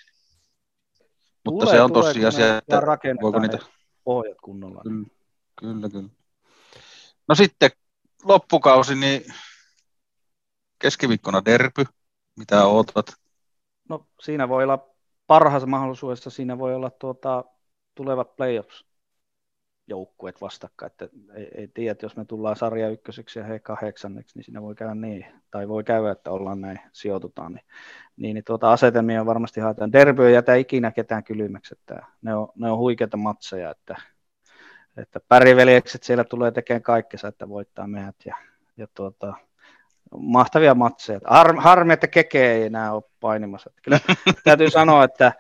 Mutta 1.45 1.65
tulee, 1.65 1.77
se 1.77 1.83
on 1.83 1.93
tosiasia, 1.93 2.59
että 2.59 2.83
voiko 3.23 3.39
niitä... 3.39 3.59
Pohjat 4.05 4.39
kunnolla. 4.43 4.83
Kyllä, 4.83 5.07
kyllä, 5.61 5.89
kyllä. 5.89 6.09
No 7.29 7.35
sitten 7.35 7.71
loppukausi, 8.25 8.95
niin 8.95 9.25
keskiviikkona 10.79 11.45
derpy. 11.45 11.85
Mitä 12.39 12.67
ootat? 12.67 13.07
No 13.89 14.07
siinä 14.21 14.49
voi 14.49 14.65
olla 14.65 14.89
parhaassa 15.27 15.67
mahdollisuudessa, 15.67 16.31
siinä 16.31 16.59
voi 16.59 16.75
olla 16.75 16.91
tuota, 16.91 17.45
tulevat 17.95 18.37
playoffs 18.37 18.85
joukkueet 19.87 20.41
vastakkain, 20.41 20.93
että 20.93 21.09
ei, 21.35 21.51
ei 21.55 21.69
tiedä, 21.69 21.93
että 21.93 22.07
jos 22.07 22.17
me 22.17 22.25
tullaan 22.25 22.57
sarja 22.57 22.89
ykköseksi 22.89 23.39
ja 23.39 23.45
he 23.45 23.59
kahdeksanneksi, 23.59 24.39
niin 24.39 24.45
siinä 24.45 24.63
voi 24.63 24.75
käydä 24.75 24.95
niin, 24.95 25.27
tai 25.51 25.69
voi 25.69 25.85
käydä, 25.85 26.11
että 26.11 26.31
ollaan 26.31 26.61
näin, 26.61 26.81
sijoitutaan, 26.93 27.53
niin, 27.53 27.65
niin, 28.17 28.35
niin 28.35 28.45
tuota 28.45 28.73
asetelmia 28.73 29.27
varmasti 29.27 29.61
haetaan. 29.61 29.93
Derby 29.93 30.27
ei 30.27 30.35
jätä 30.35 30.55
ikinä 30.55 30.91
ketään 30.91 31.25
kylmäksi, 31.25 31.75
että 31.81 32.07
ne 32.23 32.35
on, 32.35 32.49
ne 32.55 32.71
on 32.71 32.79
huikeita 32.79 33.17
matseja, 33.17 33.71
että, 33.71 33.97
että 34.97 35.21
päriveljekset 35.29 36.03
siellä 36.03 36.25
tulee 36.25 36.51
tekemään 36.51 36.83
kaikkensa, 36.83 37.29
että 37.29 37.49
voittaa 37.49 37.87
meidät 37.87 38.17
ja, 38.27 38.37
ja 38.77 38.87
tuota, 38.95 39.35
mahtavia 40.19 40.75
matseja. 40.75 41.21
Har, 41.25 41.57
harmi, 41.59 41.93
että 41.93 42.09
Keke 42.09 42.53
ei 42.53 42.63
enää 42.63 42.93
ole 42.93 43.03
painimassa. 43.21 43.71
Kyllä 43.83 44.01
täytyy 44.45 44.71
sanoa, 44.71 45.05
että 45.05 45.33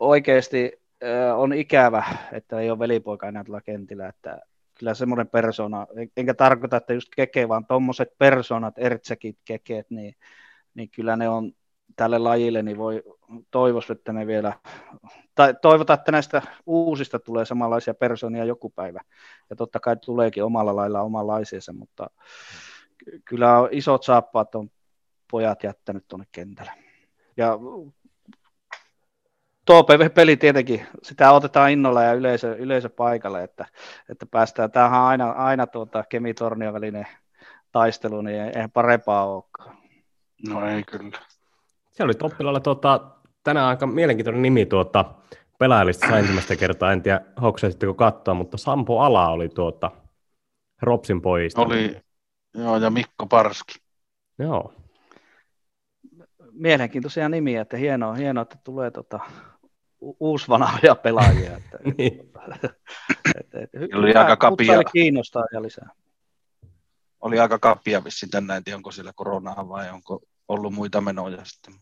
oikeasti 0.00 0.83
on 1.36 1.52
ikävä, 1.52 2.04
että 2.32 2.60
ei 2.60 2.70
ole 2.70 2.78
velipoika 2.78 3.28
enää 3.28 3.44
tuolla 3.44 3.60
kentillä, 3.60 4.08
että 4.08 4.40
kyllä 4.78 4.94
semmoinen 4.94 5.28
persona, 5.28 5.86
enkä 6.16 6.34
tarkoita, 6.34 6.76
että 6.76 6.92
just 6.92 7.08
keke, 7.16 7.48
vaan 7.48 7.66
tuommoiset 7.66 8.08
personat, 8.18 8.74
Ertsekit, 8.78 9.38
kekeet, 9.44 9.90
niin, 9.90 10.14
niin 10.74 10.90
kyllä 10.90 11.16
ne 11.16 11.28
on 11.28 11.52
tälle 11.96 12.18
lajille, 12.18 12.62
niin 12.62 12.78
voi 12.78 13.02
toivoa, 13.50 13.80
että 13.90 14.12
ne 14.12 14.26
vielä, 14.26 14.52
tai 15.34 15.54
toivotaan, 15.62 15.98
että 15.98 16.12
näistä 16.12 16.42
uusista 16.66 17.18
tulee 17.18 17.44
samanlaisia 17.44 17.94
personia 17.94 18.44
joku 18.44 18.70
päivä, 18.70 19.00
ja 19.50 19.56
totta 19.56 19.80
kai 19.80 19.96
tuleekin 19.96 20.44
omalla 20.44 20.76
lailla 20.76 21.00
omanlaisiinsa, 21.00 21.72
mutta 21.72 22.10
kyllä 23.24 23.68
isot 23.70 24.02
saappaat 24.02 24.54
on 24.54 24.70
pojat 25.30 25.62
jättänyt 25.62 26.04
tuonne 26.08 26.26
kentälle. 26.32 26.72
Ja 27.36 27.58
tuo 29.64 29.84
peli 30.14 30.36
tietenkin, 30.36 30.86
sitä 31.02 31.32
otetaan 31.32 31.70
innolla 31.70 32.02
ja 32.02 32.12
yleisö, 32.12 32.56
yleisö 32.56 32.88
paikalle, 32.88 33.42
että, 33.42 33.66
että 34.08 34.26
päästään, 34.26 34.70
tämähän 34.70 35.00
on 35.00 35.06
aina, 35.06 35.30
aina 35.30 35.66
tuota 35.66 36.04
Kemi-Tornion 36.08 36.74
välinen 36.74 37.06
taistelu, 37.72 38.22
niin 38.22 38.40
eihän 38.40 38.70
parempaa 38.70 39.26
olekaan. 39.26 39.76
No 40.48 40.68
ei 40.68 40.82
kyllä. 40.82 41.18
Se 41.92 42.04
oli 42.04 42.14
Toppilalla 42.14 42.60
tuota, 42.60 43.10
tänään 43.44 43.66
aika 43.66 43.86
mielenkiintoinen 43.86 44.42
nimi 44.42 44.66
tuota, 44.66 45.04
pelaajalista 45.58 46.18
ensimmäistä 46.18 46.56
kertaa, 46.56 46.92
en 46.92 47.02
tiedä 47.02 47.20
hoksasitteko 47.42 47.94
katsoa, 47.94 48.34
mutta 48.34 48.56
Sampo 48.56 49.00
Ala 49.00 49.28
oli 49.28 49.48
tuota 49.48 49.90
Ropsin 50.82 51.22
pojista. 51.22 51.62
Oli, 51.62 52.00
joo, 52.54 52.76
ja 52.76 52.90
Mikko 52.90 53.26
Parski. 53.26 53.74
Joo. 54.38 54.72
Mielenkiintoisia 56.52 57.28
nimiä, 57.28 57.60
että 57.60 57.76
hienoa, 57.76 58.14
hienoa 58.14 58.42
että 58.42 58.58
tulee 58.64 58.90
tota, 58.90 59.20
uusvanhoja 60.20 60.94
pelaajia. 61.04 61.56
Että, 61.56 61.78
niin. 61.98 62.32
et, 63.36 63.54
et, 63.54 63.70
et, 63.74 63.94
oli 63.94 64.14
aika 64.14 64.36
kapia. 64.36 64.84
kiinnostaa 64.84 65.44
ja 65.52 65.62
lisää. 65.62 65.88
Oli 67.20 67.38
aika 67.38 67.58
kapia 67.58 68.04
vissiin 68.04 68.30
tänään, 68.30 68.56
en 68.56 68.64
tiedä 68.64 68.76
onko 68.76 68.90
siellä 68.90 69.12
koronaa 69.14 69.68
vai 69.68 69.90
onko 69.90 70.20
ollut 70.48 70.74
muita 70.74 71.00
menoja 71.00 71.44
sitten. 71.44 71.74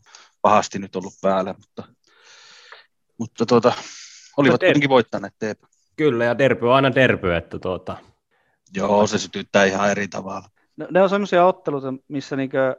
Pahasti 0.43 0.79
nyt 0.79 0.97
ollut 0.97 1.15
päällä, 1.23 1.55
mutta, 1.59 1.85
mutta 3.19 3.47
tuota, 3.47 3.73
olivat 4.37 4.63
der- 4.63 4.67
kuitenkin 4.67 4.91
voittaneet 4.91 5.35
Teep. 5.39 5.59
Kyllä, 5.97 6.25
ja 6.25 6.39
derby 6.39 6.69
on 6.69 6.75
aina 6.75 6.95
derby, 6.95 7.35
että 7.35 7.59
tuota... 7.59 7.97
Joo, 8.77 9.07
se 9.07 9.19
sytyttää 9.19 9.65
ihan 9.65 9.91
eri 9.91 10.09
tavalla. 10.09 10.49
No, 10.77 10.87
ne 10.91 11.03
on 11.03 11.09
sellaisia 11.09 11.47
otteluita, 11.47 11.95
missä 12.09 12.37
niinkö 12.37 12.77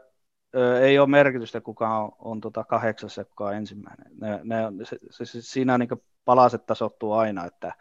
ei 0.81 0.99
ole 0.99 1.09
merkitystä, 1.09 1.61
kuka 1.61 1.97
on, 1.99 2.11
on 2.19 2.41
tota 2.41 2.63
kahdeksas 2.63 3.17
ja 3.17 3.25
kuka 3.25 3.45
on 3.45 3.53
ensimmäinen. 3.53 4.11
Ne, 4.21 4.39
ne, 4.43 4.85
se, 4.85 4.97
se, 5.09 5.25
se, 5.25 5.41
siinä 5.41 5.77
niin 5.77 5.89
palaset 6.25 6.65
tasottuu 6.65 7.13
aina, 7.13 7.45
että, 7.45 7.73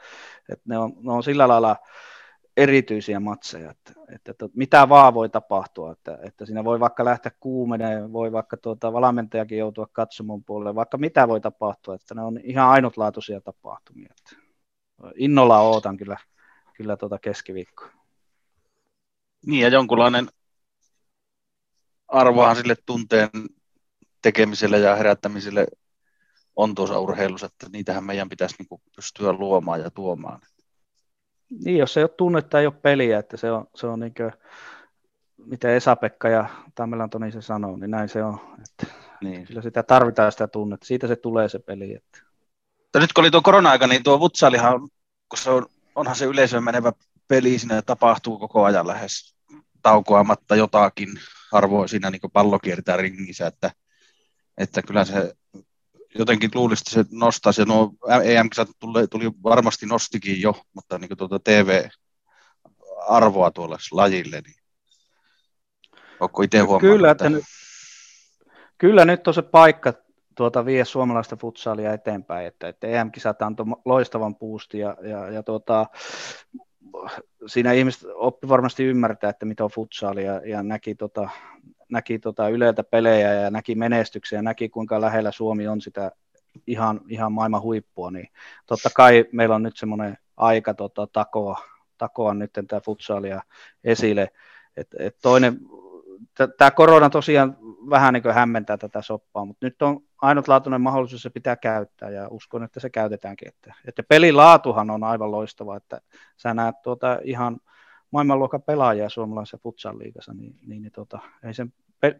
että 0.48 0.64
ne, 0.68 0.78
on, 0.78 0.92
ne 1.00 1.12
on 1.12 1.22
sillä 1.22 1.48
lailla 1.48 1.76
erityisiä 2.56 3.20
matseja, 3.20 3.70
että, 3.70 3.92
että, 4.14 4.30
että 4.30 4.48
mitä 4.54 4.88
vaan 4.88 5.14
voi 5.14 5.28
tapahtua, 5.28 5.92
että, 5.92 6.18
että 6.22 6.46
siinä 6.46 6.64
voi 6.64 6.80
vaikka 6.80 7.04
lähteä 7.04 7.32
kuumeneen, 7.40 8.12
voi 8.12 8.32
vaikka 8.32 8.56
tuota, 8.56 8.92
valmentajakin 8.92 9.58
joutua 9.58 9.86
katsomaan 9.92 10.44
puolelle, 10.44 10.74
vaikka 10.74 10.98
mitä 10.98 11.28
voi 11.28 11.40
tapahtua, 11.40 11.94
että 11.94 12.14
ne 12.14 12.22
on 12.22 12.40
ihan 12.42 12.70
ainutlaatuisia 12.70 13.40
tapahtumia. 13.40 14.14
Että 14.18 14.42
innolla 15.14 15.60
ootan 15.60 15.96
kyllä, 15.96 16.16
kyllä 16.74 16.96
tuota 16.96 17.18
keskiviikkoa. 17.18 17.88
Niin 19.46 19.62
ja 19.62 19.68
jonkunlainen 19.68 20.28
arvohan 22.12 22.56
sille 22.56 22.74
tunteen 22.86 23.30
tekemiselle 24.22 24.78
ja 24.78 24.96
herättämiselle 24.96 25.66
on 26.56 26.74
tuossa 26.74 27.00
urheilussa, 27.00 27.46
että 27.46 27.66
niitähän 27.72 28.04
meidän 28.04 28.28
pitäisi 28.28 28.56
niin 28.58 28.80
pystyä 28.96 29.32
luomaan 29.32 29.80
ja 29.80 29.90
tuomaan. 29.90 30.40
Niin, 31.64 31.78
jos 31.78 31.96
ei 31.96 32.02
ole 32.02 32.10
tunnetta, 32.16 32.60
ei 32.60 32.66
ole 32.66 32.74
peliä, 32.82 33.18
että 33.18 33.36
se 33.36 33.50
on, 33.50 33.66
se 33.74 33.86
on 33.86 34.00
niin 34.00 34.14
miten 35.46 35.70
Esa-Pekka 35.70 36.28
ja 36.28 36.48
Tammelan 36.74 37.10
Toni 37.10 37.32
se 37.32 37.42
sanoo, 37.42 37.76
niin 37.76 37.90
näin 37.90 38.08
se 38.08 38.24
on. 38.24 38.40
Että 38.52 38.94
Niin. 39.22 39.46
kyllä 39.46 39.62
sitä 39.62 39.82
tarvitaan 39.82 40.32
sitä 40.32 40.48
tunnetta, 40.48 40.86
siitä 40.86 41.06
se 41.06 41.16
tulee 41.16 41.48
se 41.48 41.58
peli. 41.58 41.94
Että. 41.94 42.18
Mutta 42.78 42.98
nyt 42.98 43.12
kun 43.12 43.22
oli 43.22 43.30
tuo 43.30 43.42
korona-aika, 43.42 43.86
niin 43.86 44.02
tuo 44.02 44.18
futsalihan, 44.18 44.80
kun 45.28 45.38
se 45.38 45.50
on, 45.50 45.66
onhan 45.94 46.16
se 46.16 46.24
yleisöön 46.24 46.64
menevä 46.64 46.92
peli, 47.28 47.58
siinä 47.58 47.82
tapahtuu 47.82 48.38
koko 48.38 48.64
ajan 48.64 48.86
lähes 48.86 49.34
taukoamatta 49.82 50.56
jotakin 50.56 51.08
arvoa 51.52 51.86
siinä 51.86 52.10
niin 52.10 52.20
pallo 52.32 52.58
kiertää 52.58 52.96
ringissä, 52.96 53.46
että, 53.46 53.70
että 54.58 54.82
kyllä 54.82 55.04
se 55.04 55.34
jotenkin 56.18 56.50
luulisi, 56.54 56.82
että 56.82 56.90
se 56.90 57.16
nostaisi, 57.16 57.60
ja 57.60 57.64
nuo 57.64 57.92
EM-kisat 58.24 58.68
tuli, 58.78 59.06
tuli 59.08 59.30
varmasti 59.42 59.86
nostikin 59.86 60.42
jo, 60.42 60.54
mutta 60.74 60.98
niin 60.98 61.16
tuota 61.18 61.38
TV-arvoa 61.38 61.90
tuolle 63.50 63.76
lajille, 63.90 64.40
niin 64.46 64.56
onko 66.20 66.42
itse 66.42 66.58
huomannut? 66.58 66.96
Kyllä, 66.96 67.10
että 67.10 67.30
nyt, 67.30 67.44
kyllä 68.78 69.04
nyt 69.04 69.28
on 69.28 69.34
se 69.34 69.42
paikka 69.42 69.92
tuota, 70.34 70.64
vie 70.64 70.84
suomalaista 70.84 71.36
futsalia 71.36 71.92
eteenpäin, 71.92 72.46
että, 72.46 72.68
että 72.68 72.86
EM-kisat 72.86 73.42
antoi 73.42 73.66
loistavan 73.84 74.36
puustin 74.36 74.80
ja, 74.80 74.96
ja, 75.02 75.30
ja 75.30 75.42
tuota, 75.42 75.86
siinä 77.46 77.72
ihmiset 77.72 78.02
oppi 78.14 78.48
varmasti 78.48 78.84
ymmärtää, 78.84 79.30
että 79.30 79.46
mitä 79.46 79.64
on 79.64 79.70
futsali 79.70 80.24
ja, 80.24 80.40
ja 80.48 80.62
näki, 80.62 80.94
tota, 80.94 81.28
näki 81.88 82.18
tota 82.18 82.48
Yleltä 82.48 82.84
pelejä 82.84 83.32
ja 83.32 83.50
näki 83.50 83.74
menestyksiä 83.74 84.38
ja 84.38 84.42
näki 84.42 84.68
kuinka 84.68 85.00
lähellä 85.00 85.32
Suomi 85.32 85.68
on 85.68 85.80
sitä 85.80 86.10
ihan, 86.66 87.00
ihan 87.08 87.32
maailman 87.32 87.62
huippua, 87.62 88.10
niin 88.10 88.28
totta 88.66 88.90
kai 88.96 89.24
meillä 89.32 89.54
on 89.54 89.62
nyt 89.62 89.76
semmoinen 89.76 90.18
aika 90.36 90.74
tota, 90.74 91.06
takoa, 91.06 91.58
takoa 91.98 92.34
nyt 92.34 92.50
tämä 92.68 92.80
futsalia 92.80 93.42
esille. 93.84 94.28
Et, 94.76 94.88
et 94.98 95.16
toinen, 95.22 95.60
tämä 96.58 96.70
korona 96.70 97.10
tosiaan 97.10 97.56
vähän 97.90 98.14
niin 98.14 98.34
hämmentää 98.34 98.76
tätä 98.76 99.02
soppaa, 99.02 99.44
mutta 99.44 99.66
nyt 99.66 99.82
on 99.82 100.00
ainutlaatuinen 100.22 100.80
mahdollisuus, 100.80 101.22
se 101.22 101.30
pitää 101.30 101.56
käyttää 101.56 102.10
ja 102.10 102.28
uskon, 102.28 102.62
että 102.62 102.80
se 102.80 102.90
käytetäänkin. 102.90 103.48
Että, 103.48 103.74
että 103.88 104.02
pelilaatuhan 104.02 104.90
on 104.90 105.04
aivan 105.04 105.30
loistava, 105.30 105.76
että 105.76 106.00
sä 106.36 106.54
näet 106.54 106.74
tuota 106.82 107.18
ihan 107.24 107.60
maailmanluokan 108.10 108.62
pelaajia 108.62 109.08
suomalaisessa 109.08 109.58
futsal-liigassa, 109.62 110.34
niin, 110.34 110.56
niin, 110.66 110.82
niin 110.82 110.92
tota, 110.92 111.18
ei 111.44 111.54
sen 111.54 111.72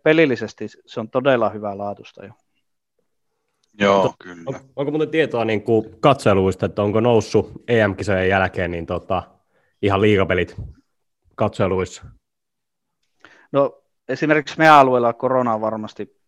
pelillisesti 0.03 0.69
se 0.87 1.01
on 1.01 1.11
todella 1.11 1.51
hyvää 1.51 1.79
laatusta 1.79 2.25
jo. 2.25 2.33
Joo, 3.79 4.03
on, 4.03 4.13
kyllä. 4.23 4.43
On, 4.47 4.55
onko 4.77 4.91
muuten 4.91 5.11
tietoa 5.11 5.45
niin 5.45 5.63
kuin 5.63 6.01
katseluista, 6.01 6.67
että 6.67 6.83
onko 6.83 7.01
noussut 7.01 7.53
EM-kisojen 7.69 8.29
jälkeen 8.29 8.71
niin 8.71 8.87
tota, 8.87 9.23
ihan 9.83 10.01
liigapelit 10.01 10.57
katseluissa? 11.35 12.05
No 13.53 13.83
esimerkiksi 14.09 14.59
meidän 14.59 14.75
alueella 14.75 15.13
korona 15.13 15.55
on 15.55 15.61
varmasti 15.61 16.22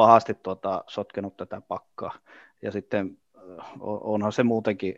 pahasti 0.00 0.34
tuota, 0.34 0.84
sotkenut 0.86 1.36
tätä 1.36 1.60
pakkaa. 1.68 2.12
Ja 2.62 2.72
sitten 2.72 3.18
onhan 3.80 4.32
se 4.32 4.42
muutenkin. 4.42 4.94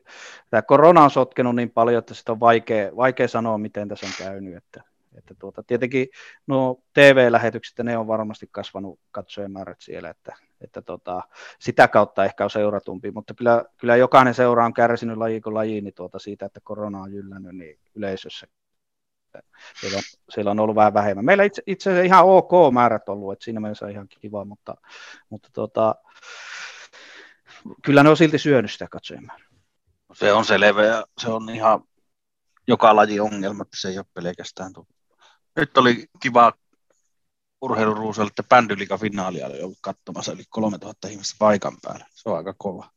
Tämä 0.51 0.63
korona 0.63 1.05
on 1.05 1.11
sotkenut 1.11 1.57
niin 1.57 1.71
paljon, 1.71 1.99
että 1.99 2.15
sitä 2.15 2.33
on 2.33 2.41
vaikea, 2.41 2.97
vaikea 2.97 3.29
sanoa, 3.29 3.59
miten 3.59 3.89
tässä 3.89 4.07
on 4.07 4.13
käynyt. 4.19 4.57
Että, 4.57 4.83
että 5.19 5.35
tuota, 5.39 5.63
tietenkin 5.63 6.09
nuo 6.47 6.83
TV-lähetykset, 6.95 7.79
ne 7.79 7.99
on 7.99 8.07
varmasti 8.07 8.49
kasvanut 8.51 9.01
katsojamäärät 9.11 9.81
siellä, 9.81 10.11
että, 10.11 10.37
että 10.61 10.83
tota, 10.83 11.23
sitä 11.59 11.89
kautta 11.89 12.25
ehkä 12.25 12.45
on 12.45 12.51
seuratumpi, 12.51 13.11
mutta 13.11 13.35
kyllä, 13.35 13.65
kyllä 13.77 13.97
jokainen 13.97 14.35
seura 14.35 14.65
on 14.65 14.75
kärsinyt 14.75 15.17
laji 15.17 15.41
kuin 15.41 15.55
laji, 15.55 15.81
niin 15.81 15.95
tuota, 15.95 16.19
siitä, 16.19 16.47
että 16.47 16.61
korona 16.65 17.03
on 17.03 17.13
jyllännyt 17.13 17.57
niin 17.57 17.79
yleisössä 17.95 18.47
siellä 19.81 19.97
on, 19.97 20.03
siellä 20.31 20.51
on 20.51 20.61
ollut 20.61 20.77
vähän 20.77 20.95
vähemmän. 20.95 21.25
Meillä 21.25 21.45
itse, 21.45 21.63
itse 21.67 21.91
asiassa 21.91 22.07
ihan 22.07 22.25
ok 22.25 22.51
määrät 22.73 23.09
ollut, 23.09 23.33
että 23.33 23.45
siinä 23.45 23.61
mielessä 23.61 23.89
ihan 23.89 24.09
kiva, 24.09 24.45
mutta, 24.45 24.75
mutta 25.31 25.49
tota, 25.53 25.95
kyllä 27.85 28.03
ne 28.03 28.09
on 28.09 28.17
silti 28.17 28.39
syönyt 28.39 28.73
sitä 28.73 28.87
katsojen 28.91 29.27
määrää. 29.27 29.49
Se 30.13 30.33
on 30.33 30.45
selvä 30.45 30.85
ja 30.85 31.07
se 31.21 31.29
on 31.29 31.51
ihan 31.51 31.85
joka 32.69 32.97
laji 32.97 33.21
ongelma, 33.21 33.63
että 33.63 33.77
se 33.81 33.89
ei 33.89 33.99
ole 33.99 34.07
pelkästään 34.15 34.73
tuo. 34.73 34.87
Nyt 35.57 35.79
oli 35.79 36.07
kiva 36.21 36.53
urheiluruuselle, 37.63 38.29
että 38.29 38.43
bändylika 38.43 38.99
finaalia 38.99 39.47
oli 39.47 39.63
ollut 39.63 39.79
katsomassa 39.81 40.33
yli 40.33 40.45
3000 40.51 41.09
ihmistä 41.09 41.37
paikan 41.39 41.77
päällä. 41.83 42.07
Se 42.11 42.29
on 42.29 42.37
aika 42.37 42.55
kova. 42.59 42.91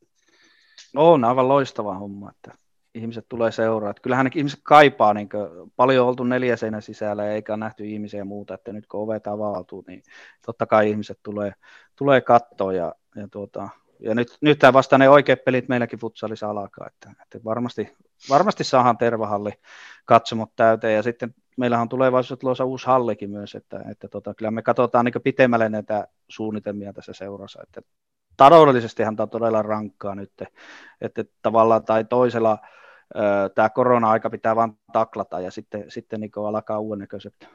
No, 0.93 1.13
on 1.13 1.23
aivan 1.23 1.47
loistava 1.47 1.95
homma, 1.95 2.31
että 2.31 2.64
ihmiset 2.95 3.25
tulee 3.29 3.51
seuraa. 3.51 3.89
Että 3.89 4.01
kyllähän 4.01 4.29
ihmiset 4.36 4.60
kaipaa, 4.63 5.13
niin 5.13 5.29
paljon 5.75 6.03
on 6.03 6.10
oltu 6.10 6.23
neljä 6.23 6.55
seinän 6.55 6.81
sisällä 6.81 7.29
eikä 7.29 7.58
nähty 7.58 7.86
ihmisiä 7.86 8.19
ja 8.19 8.25
muuta, 8.25 8.53
että 8.53 8.73
nyt 8.73 8.88
kun 8.88 9.01
ovet 9.01 9.27
avautuu, 9.27 9.84
niin 9.88 10.03
totta 10.45 10.65
kai 10.65 10.89
ihmiset 10.89 11.19
tulee, 11.23 11.53
tulee 11.95 12.21
kattoa 12.21 12.73
ja, 12.73 12.95
ja, 13.15 13.27
tuota, 13.27 13.69
ja 13.99 14.15
nyt, 14.15 14.38
nyt 14.41 14.60
tämä 14.60 14.73
vasta 14.73 14.97
ne 14.97 15.10
oikeat 15.10 15.43
pelit 15.45 15.69
meilläkin 15.69 15.99
futsalissa 15.99 16.49
alkaa, 16.49 16.88
että, 16.88 17.12
että 17.21 17.39
varmasti, 17.45 17.97
varmasti 18.29 18.63
saadaan 18.63 18.97
tervahalli 18.97 19.51
katsomot 20.05 20.55
täyteen 20.55 20.95
ja 20.95 21.03
sitten 21.03 21.36
meillähän 21.58 21.81
on 21.81 21.89
tulevaisuudessa 21.89 22.38
tulossa 22.38 22.65
uusi 22.65 22.88
hallikin 22.88 23.29
myös, 23.29 23.55
että, 23.55 23.84
että 23.91 24.08
tota, 24.08 24.34
kyllä 24.34 24.51
me 24.51 24.62
katsotaan 24.62 25.05
niin 25.05 25.21
pitemmälle 25.23 25.69
näitä 25.69 26.08
suunnitelmia 26.29 26.93
tässä 26.93 27.13
seurassa, 27.13 27.60
että 27.63 27.81
taloudellisestihan 28.38 29.15
tämä 29.15 29.23
on 29.23 29.29
todella 29.29 29.62
rankkaa 29.62 30.15
nyt, 30.15 30.31
että 31.01 31.25
tavallaan 31.41 31.86
tai 31.86 32.03
toisella 32.03 32.58
tämä 33.55 33.69
korona-aika 33.69 34.29
pitää 34.29 34.55
vain 34.55 34.79
taklata 34.93 35.39
ja 35.39 35.51
sitten, 35.51 35.91
sitten 35.91 36.19
niin 36.19 36.31
alkaa 36.47 36.79
uudennäköiset 36.79 37.49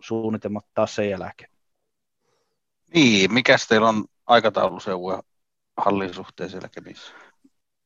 suunnitelmat 0.00 0.66
taas 0.74 0.94
sen 0.94 1.10
jälkeen. 1.10 1.50
Niin, 2.94 3.32
mikä 3.32 3.56
teillä 3.68 3.88
on 3.88 4.04
aikataulu 4.26 4.80
seura 4.80 5.22
hallin 5.76 6.14
suhteen 6.14 6.50
siellä 6.50 6.68
Kemissä? 6.68 7.12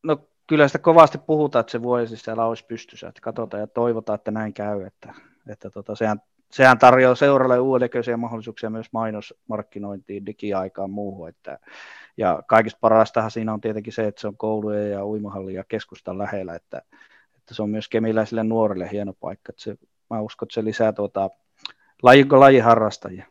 No 0.02 0.28
kyllä 0.46 0.68
sitä 0.68 0.78
kovasti 0.78 1.18
puhutaan, 1.18 1.60
että 1.60 1.70
se 1.70 1.82
vuosi 1.82 2.16
siellä 2.16 2.44
olisi 2.44 2.66
pystyssä, 2.66 3.08
että 3.08 3.20
katsotaan 3.20 3.60
ja 3.60 3.66
toivotaan, 3.66 4.14
että 4.14 4.30
näin 4.30 4.54
käy, 4.54 4.82
että, 4.82 5.14
että 5.48 5.70
tota, 5.70 5.94
sehän, 5.94 6.22
sehän 6.52 6.78
tarjoaa 6.78 7.14
seuralle 7.14 7.58
uudenlaisia 7.58 8.16
mahdollisuuksia 8.16 8.70
myös 8.70 8.86
mainosmarkkinointiin, 8.92 10.26
digiaikaan 10.26 10.90
muuhun, 10.90 11.28
että, 11.28 11.58
ja 12.16 12.42
kaikista 12.46 12.78
parastahan 12.80 13.30
siinä 13.30 13.52
on 13.52 13.60
tietenkin 13.60 13.92
se, 13.92 14.06
että 14.06 14.20
se 14.20 14.28
on 14.28 14.36
koulujen 14.36 14.90
ja 14.90 15.06
uimahalli 15.06 15.54
ja 15.54 15.64
keskustan 15.64 16.18
lähellä, 16.18 16.54
että, 16.54 16.82
että 17.36 17.54
se 17.54 17.62
on 17.62 17.70
myös 17.70 17.88
kemiläisille 17.88 18.44
nuorille 18.44 18.90
hieno 18.92 19.12
paikka. 19.12 19.50
Että 19.50 19.62
se, 19.62 19.76
mä 20.10 20.20
uskon, 20.20 20.46
että 20.46 20.54
se 20.54 20.64
lisää 20.64 20.92
tuota, 20.92 21.30
lajin 22.02 22.26
lajiharrastajia. 22.30 23.26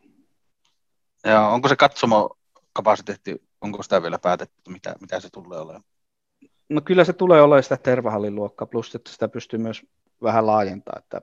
Ja 1.23 1.47
onko 1.47 1.67
se 1.67 1.75
katsomo 1.75 2.37
kapasiteetti, 2.73 3.43
onko 3.61 3.83
sitä 3.83 4.01
vielä 4.01 4.19
päätetty, 4.19 4.71
mitä, 4.71 4.95
mitä 5.01 5.19
se 5.19 5.29
tulee 5.29 5.59
olemaan? 5.59 5.83
No 6.69 6.81
kyllä 6.81 7.03
se 7.03 7.13
tulee 7.13 7.41
olemaan 7.41 7.63
sitä 7.63 7.77
tervahallin 7.77 8.35
luokkaa, 8.35 8.65
plus 8.65 8.95
että 8.95 9.11
sitä 9.11 9.27
pystyy 9.27 9.59
myös 9.59 9.85
vähän 10.23 10.47
laajentaa, 10.47 10.95
että 10.99 11.21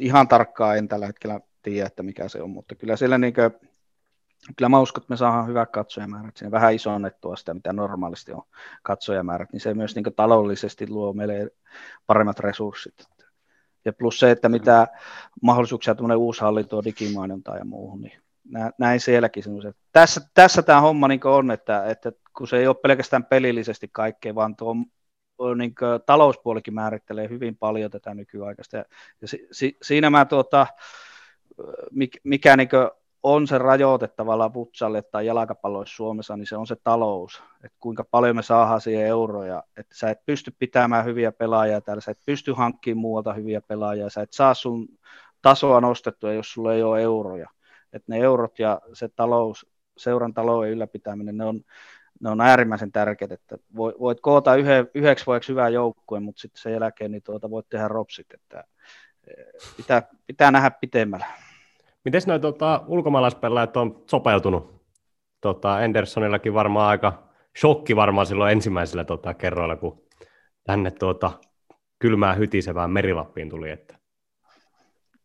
ihan 0.00 0.28
tarkkaan 0.28 0.78
en 0.78 0.88
tällä 0.88 1.06
hetkellä 1.06 1.40
tiedä, 1.62 1.86
että 1.86 2.02
mikä 2.02 2.28
se 2.28 2.42
on, 2.42 2.50
mutta 2.50 2.74
kyllä 2.74 2.96
siellä 2.96 3.18
niin 3.18 3.34
kyllä 4.56 4.68
mä 4.68 4.80
uskon, 4.80 5.02
että 5.02 5.12
me 5.12 5.16
saadaan 5.16 5.46
hyvät 5.46 5.70
katsojamäärät 5.70 6.36
siinä 6.36 6.50
vähän 6.50 6.74
isonnettua 6.74 7.36
sitä, 7.36 7.54
mitä 7.54 7.72
normaalisti 7.72 8.32
on 8.32 8.42
katsojamäärät, 8.82 9.52
niin 9.52 9.60
se 9.60 9.74
myös 9.74 9.94
niin 9.94 10.04
taloudellisesti 10.16 10.90
luo 10.90 11.12
meille 11.12 11.50
paremmat 12.06 12.38
resurssit. 12.40 12.94
Ja 13.84 13.92
plus 13.92 14.20
se, 14.20 14.30
että 14.30 14.48
mitä 14.48 14.88
mahdollisuuksia 15.42 15.94
tuommoinen 15.94 16.18
uusi 16.18 16.40
halli 16.40 16.64
tuo 16.64 16.84
digimainontaa 16.84 17.58
ja 17.58 17.64
muuhun, 17.64 18.00
niin 18.00 18.22
näin 18.78 19.00
sielläkin 19.00 19.42
semmoiset. 19.42 19.76
Tässä, 19.92 20.20
tässä 20.34 20.62
tämä 20.62 20.80
homma 20.80 21.08
niin 21.08 21.20
on, 21.24 21.50
että, 21.50 21.84
että 21.84 22.12
kun 22.36 22.48
se 22.48 22.56
ei 22.56 22.66
ole 22.66 22.76
pelkästään 22.82 23.24
pelillisesti 23.24 23.88
kaikkea, 23.92 24.34
vaan 24.34 24.56
tuo 24.56 24.74
niin 25.58 25.74
talouspuolikin 26.06 26.74
määrittelee 26.74 27.28
hyvin 27.28 27.56
paljon 27.56 27.90
tätä 27.90 28.14
nykyaikaista. 28.14 28.76
Ja, 28.76 28.84
ja 29.22 29.28
si, 29.28 29.48
si, 29.52 29.76
siinä 29.82 30.10
mä 30.10 30.24
tuota, 30.24 30.66
mikä, 31.90 32.18
mikä 32.24 32.56
niin 32.56 32.68
on 33.22 33.46
se 33.46 33.58
rajoite 33.58 34.08
tavallaan 34.08 34.52
futsalle 34.52 35.02
tai 35.02 35.26
jalkapalloissa 35.26 35.96
Suomessa, 35.96 36.36
niin 36.36 36.46
se 36.46 36.56
on 36.56 36.66
se 36.66 36.76
talous, 36.84 37.42
että 37.64 37.76
kuinka 37.80 38.04
paljon 38.10 38.36
me 38.36 38.42
saadaan 38.42 38.80
siihen 38.80 39.06
euroja, 39.06 39.62
että 39.76 39.94
sä 39.94 40.10
et 40.10 40.26
pysty 40.26 40.54
pitämään 40.58 41.04
hyviä 41.04 41.32
pelaajia 41.32 41.80
täällä, 41.80 42.00
sä 42.00 42.10
et 42.10 42.20
pysty 42.26 42.52
hankkimaan 42.52 43.00
muualta 43.00 43.32
hyviä 43.32 43.60
pelaajia, 43.60 44.10
sä 44.10 44.20
et 44.20 44.32
saa 44.32 44.54
sun 44.54 44.88
tasoa 45.42 45.80
nostettua, 45.80 46.32
jos 46.32 46.52
sulla 46.52 46.74
ei 46.74 46.82
ole 46.82 47.02
euroja, 47.02 47.48
että 47.92 48.12
ne 48.12 48.18
eurot 48.18 48.58
ja 48.58 48.80
se 48.92 49.08
talous, 49.08 49.66
seuran 49.96 50.34
talouden 50.34 50.70
ylläpitäminen, 50.70 51.36
ne 51.36 51.44
on, 51.44 51.60
ne 52.20 52.30
on 52.30 52.40
äärimmäisen 52.40 52.92
tärkeät, 52.92 53.32
että 53.32 53.58
voit 53.76 54.20
koota 54.20 54.54
yhden, 54.54 54.88
yhdeksi 54.94 55.26
vuodeksi 55.26 55.48
hyvää 55.48 55.68
joukkueen, 55.68 56.22
mutta 56.22 56.40
sitten 56.40 56.62
sen 56.62 56.72
jälkeen 56.72 57.10
niin 57.10 57.22
tuota 57.22 57.50
voit 57.50 57.68
tehdä 57.68 57.88
ropsit, 57.88 58.26
että 58.34 58.64
eh, 59.26 59.44
pitää, 59.76 60.02
pitää 60.26 60.50
nähdä 60.50 60.70
pitemmällä. 60.70 61.26
Miten 62.04 62.22
noin 62.26 62.40
tota, 62.40 62.84
ulkomaalaispelaajat 62.86 63.76
on 63.76 64.04
sopeutunut? 64.10 64.80
Tota, 65.40 65.74
Andersonillakin 65.74 66.54
varmaan 66.54 66.88
aika 66.88 67.22
shokki 67.60 67.96
varmaan 67.96 68.26
silloin 68.26 68.52
ensimmäisellä 68.52 69.04
tota, 69.04 69.34
kerroilla, 69.34 69.76
kun 69.76 70.02
tänne 70.64 70.90
tuota, 70.90 71.32
kylmää 71.98 72.34
hytisevään 72.34 72.90
merilappiin 72.90 73.50
tuli. 73.50 73.70
Että... 73.70 73.94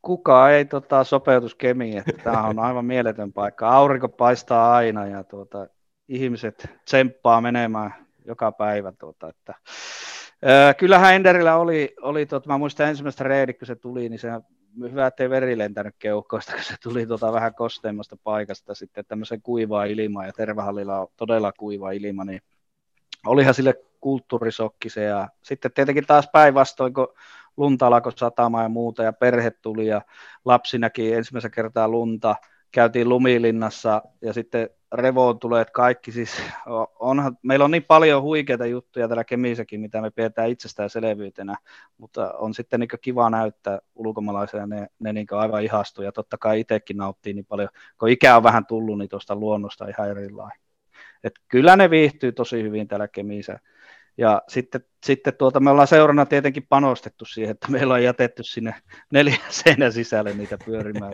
kukaan 0.01 0.51
ei 0.51 0.65
tota, 0.65 1.03
sopeutus 1.03 1.55
kemiin, 1.55 1.97
että 1.97 2.23
tämä 2.23 2.43
on 2.43 2.59
aivan 2.59 2.85
mieletön 2.85 3.33
paikka. 3.33 3.69
Aurinko 3.69 4.09
paistaa 4.09 4.75
aina 4.75 5.05
ja 5.05 5.23
tuota, 5.23 5.67
ihmiset 6.07 6.69
tsemppaa 6.85 7.41
menemään 7.41 7.93
joka 8.25 8.51
päivä. 8.51 8.91
Tuota, 8.91 9.29
että, 9.29 9.53
kyllähän 10.77 11.15
Enderillä 11.15 11.55
oli, 11.55 11.93
oli 12.01 12.25
tuota, 12.25 12.49
mä 12.49 12.57
muistan 12.57 12.87
ensimmäistä 12.87 13.23
reidit, 13.23 13.59
kun 13.59 13.65
se 13.65 13.75
tuli, 13.75 14.09
niin 14.09 14.19
se 14.19 14.29
hyvä, 14.81 15.07
ettei 15.07 15.29
veri 15.29 15.57
lentänyt 15.57 15.95
keuhkoista, 15.99 16.53
kun 16.53 16.63
se 16.63 16.75
tuli 16.83 17.07
tuota 17.07 17.33
vähän 17.33 17.55
kosteimmasta 17.55 18.17
paikasta 18.23 18.75
sitten 18.75 19.05
tämmöisen 19.07 19.41
kuivaa 19.41 19.85
ilmaa, 19.85 20.25
ja 20.25 20.33
Tervahallilla 20.33 21.01
on 21.01 21.07
todella 21.17 21.51
kuiva 21.51 21.91
ilma, 21.91 22.25
niin 22.25 22.41
olihan 23.25 23.53
sille 23.53 23.73
kulttuurisokki 24.01 24.89
se, 24.89 25.03
ja 25.03 25.29
sitten 25.43 25.71
tietenkin 25.71 26.05
taas 26.05 26.29
päinvastoin, 26.31 26.93
kun 26.93 27.07
lunta 27.57 27.87
alkoi 27.87 28.11
satamaan 28.15 28.65
ja 28.65 28.69
muuta, 28.69 29.03
ja 29.03 29.13
perhe 29.13 29.51
tuli, 29.51 29.87
ja 29.87 30.01
lapsi 30.45 30.77
näki 30.77 31.13
ensimmäisen 31.13 31.51
kertaa 31.51 31.87
lunta, 31.87 32.35
käytiin 32.71 33.09
Lumilinnassa, 33.09 34.01
ja 34.21 34.33
sitten 34.33 34.69
Revoon 34.95 35.39
tulee, 35.39 35.65
kaikki 35.65 36.11
siis, 36.11 36.41
onhan, 36.99 37.37
meillä 37.43 37.65
on 37.65 37.71
niin 37.71 37.83
paljon 37.83 38.21
huikeita 38.21 38.65
juttuja 38.65 39.07
täällä 39.07 39.23
Kemissäkin, 39.23 39.81
mitä 39.81 40.01
me 40.01 40.11
pidetään 40.11 40.49
itsestäänselvyytenä, 40.49 41.55
mutta 41.97 42.33
on 42.33 42.53
sitten 42.53 42.79
niin 42.79 42.89
kiva 43.01 43.29
näyttää 43.29 43.79
ulkomaalaisia, 43.95 44.67
ne, 44.67 44.87
ne 44.99 45.13
niin 45.13 45.27
aivan 45.31 45.63
ihastuu, 45.63 46.03
ja 46.03 46.11
totta 46.11 46.37
kai 46.37 46.59
itsekin 46.59 46.97
nauttii 46.97 47.33
niin 47.33 47.45
paljon, 47.45 47.69
kun 47.99 48.09
ikä 48.09 48.37
on 48.37 48.43
vähän 48.43 48.65
tullut, 48.65 48.97
niin 48.97 49.09
tuosta 49.09 49.35
luonnosta 49.35 49.87
ihan 49.87 50.09
erilainen. 50.09 50.59
Et 51.23 51.33
kyllä 51.47 51.75
ne 51.75 51.89
viihtyy 51.89 52.31
tosi 52.31 52.63
hyvin 52.63 52.87
täällä 52.87 53.07
Kemissä. 53.07 53.59
Ja 54.17 54.41
sitten, 54.47 54.81
sitten 55.03 55.33
tuota, 55.37 55.59
me 55.59 55.69
ollaan 55.69 55.87
seurana 55.87 56.25
tietenkin 56.25 56.67
panostettu 56.69 57.25
siihen, 57.25 57.51
että 57.51 57.71
meillä 57.71 57.93
on 57.93 58.03
jätetty 58.03 58.43
sinne 58.43 58.75
neljän 59.11 59.37
seinän 59.49 59.93
sisälle 59.93 60.33
niitä 60.33 60.57
pyörimään. 60.65 61.13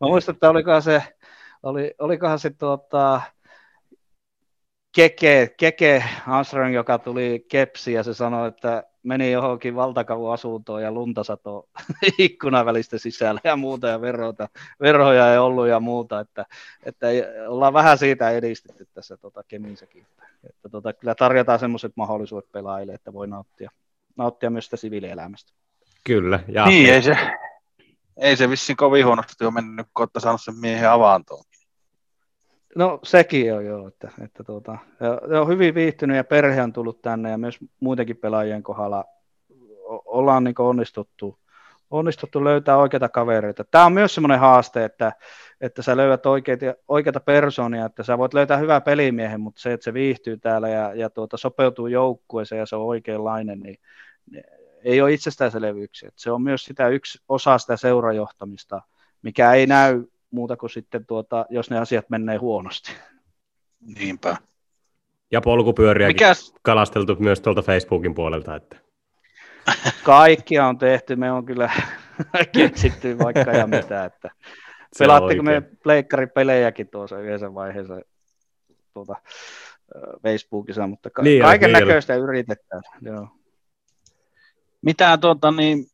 mä 0.00 0.06
muistan, 0.08 0.34
että 0.34 0.50
olikohan 0.50 0.82
se, 0.82 1.02
oli, 1.64 1.94
olikohan 1.98 2.38
se 2.38 2.50
tuota, 2.50 3.20
Keke, 4.94 5.54
Keke 5.56 6.04
Armstrong, 6.26 6.74
joka 6.74 6.98
tuli 6.98 7.46
kepsi 7.48 7.92
ja 7.92 8.02
se 8.02 8.14
sanoi, 8.14 8.48
että 8.48 8.84
meni 9.02 9.32
johonkin 9.32 9.76
valtakavun 9.76 10.32
asuntoon 10.32 10.82
ja 10.82 10.92
lunta 10.92 11.24
sato 11.24 11.68
ikkunan 12.18 12.66
välistä 12.66 12.98
sisällä 12.98 13.40
ja 13.44 13.56
muuta 13.56 13.88
ja 13.88 14.00
verhoja, 14.00 14.48
verhoja 14.80 15.32
ei 15.32 15.38
ollut 15.38 15.68
ja 15.68 15.80
muuta, 15.80 16.20
että, 16.20 16.46
että 16.82 17.06
ollaan 17.48 17.72
vähän 17.72 17.98
siitä 17.98 18.30
edistetty 18.30 18.88
tässä 18.94 19.16
tota, 19.16 19.42
Kemissäkin. 19.48 20.06
Että, 20.48 20.68
tota, 20.68 20.92
kyllä 20.92 21.14
tarjotaan 21.14 21.58
semmoiset 21.58 21.92
mahdollisuudet 21.96 22.52
pelaajille, 22.52 22.94
että 22.94 23.12
voi 23.12 23.26
nauttia, 23.26 23.70
nauttia 24.16 24.50
myös 24.50 24.64
sitä 24.64 24.76
siviilielämästä. 24.76 25.52
Kyllä. 26.04 26.40
Ja 26.48 26.66
niin, 26.66 26.92
ei 26.92 27.02
se, 27.02 27.16
ei 28.16 28.36
se 28.36 28.50
vissiin 28.50 28.76
kovin 28.76 29.06
huonosti 29.06 29.44
ole 29.44 29.52
mennyt, 29.52 29.86
kun 29.94 30.02
olette 30.02 30.20
saanut 30.20 30.42
sen 30.42 30.58
miehen 30.60 30.90
avaantoon. 30.90 31.44
No 32.74 32.98
sekin 33.02 33.54
on 33.54 33.66
joo, 33.66 33.88
että, 33.88 34.10
että 34.24 34.44
tuota, 34.44 34.78
on 35.40 35.48
hyvin 35.48 35.74
viihtynyt 35.74 36.16
ja 36.16 36.24
perhe 36.24 36.62
on 36.62 36.72
tullut 36.72 37.02
tänne 37.02 37.30
ja 37.30 37.38
myös 37.38 37.58
muidenkin 37.80 38.16
pelaajien 38.16 38.62
kohdalla 38.62 39.04
ollaan 40.04 40.44
niin 40.44 40.54
onnistuttu, 40.58 41.38
onnistuttu 41.90 42.44
löytää 42.44 42.76
oikeita 42.76 43.08
kavereita. 43.08 43.64
Tämä 43.64 43.86
on 43.86 43.92
myös 43.92 44.14
semmoinen 44.14 44.38
haaste, 44.38 44.84
että, 44.84 45.12
että 45.60 45.82
sä 45.82 45.96
löydät 45.96 46.26
oikeita, 46.26 46.66
oikeita 46.88 47.20
persoonia, 47.20 47.86
että 47.86 48.02
sä 48.02 48.18
voit 48.18 48.34
löytää 48.34 48.56
hyvää 48.56 48.80
pelimiehen, 48.80 49.40
mutta 49.40 49.60
se, 49.60 49.72
että 49.72 49.84
se 49.84 49.94
viihtyy 49.94 50.36
täällä 50.36 50.68
ja, 50.68 50.94
ja 50.94 51.10
tuota, 51.10 51.36
sopeutuu 51.36 51.86
joukkueeseen 51.86 52.58
ja 52.58 52.66
se 52.66 52.76
on 52.76 52.86
oikeanlainen, 52.86 53.60
niin 53.60 53.78
ei 54.84 55.00
ole 55.00 55.12
itsestäänselvyyksiä. 55.12 56.10
Se 56.16 56.30
on 56.30 56.42
myös 56.42 56.64
sitä 56.64 56.88
yksi 56.88 57.18
osa 57.28 57.58
sitä 57.58 57.76
seurajohtamista, 57.76 58.82
mikä 59.22 59.52
ei 59.52 59.66
näy 59.66 60.04
muuta 60.34 60.56
kuin 60.56 60.70
sitten, 60.70 61.06
tuota, 61.06 61.46
jos 61.50 61.70
ne 61.70 61.78
asiat 61.78 62.10
menee 62.10 62.36
huonosti. 62.36 62.92
Niinpä. 63.98 64.36
Ja 65.30 65.40
polkupyöriä 65.40 66.06
Mikäs... 66.06 66.54
kalasteltu 66.62 67.16
myös 67.18 67.40
tuolta 67.40 67.62
Facebookin 67.62 68.14
puolelta. 68.14 68.56
Että. 68.56 68.76
Kaikkia 70.04 70.66
on 70.66 70.78
tehty, 70.78 71.16
me 71.16 71.32
on 71.32 71.46
kyllä 71.46 71.70
keksitty 72.56 73.18
vaikka 73.18 73.50
ja 73.50 73.66
mitä. 73.66 74.04
Että 74.04 74.30
Pelaatteko 74.98 75.42
me 75.42 75.62
pleikkaripelejäkin 75.82 76.88
tuossa 76.88 77.20
yhdessä 77.20 77.54
vaiheessa 77.54 78.00
tuota, 78.94 79.16
Facebookissa, 80.22 80.86
mutta 80.86 81.10
ka- 81.10 81.22
niin, 81.22 81.42
kaiken 81.42 81.72
näköistä 81.72 82.14
yritetään. 82.14 82.82
Joo. 83.00 83.28
Mitä 84.82 85.18
tuota, 85.18 85.50
niin, 85.50 85.86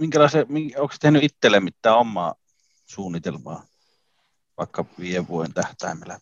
minkälaisen, 0.00 0.46
onko 0.76 0.94
tehnyt 1.00 1.24
itselle 1.24 1.60
mitään 1.60 1.98
omaa 1.98 2.34
suunnitelmaa, 2.84 3.62
vaikka 4.58 4.84
viiden 4.98 5.28
vuoden 5.28 5.54
tähtäimellä? 5.54 6.18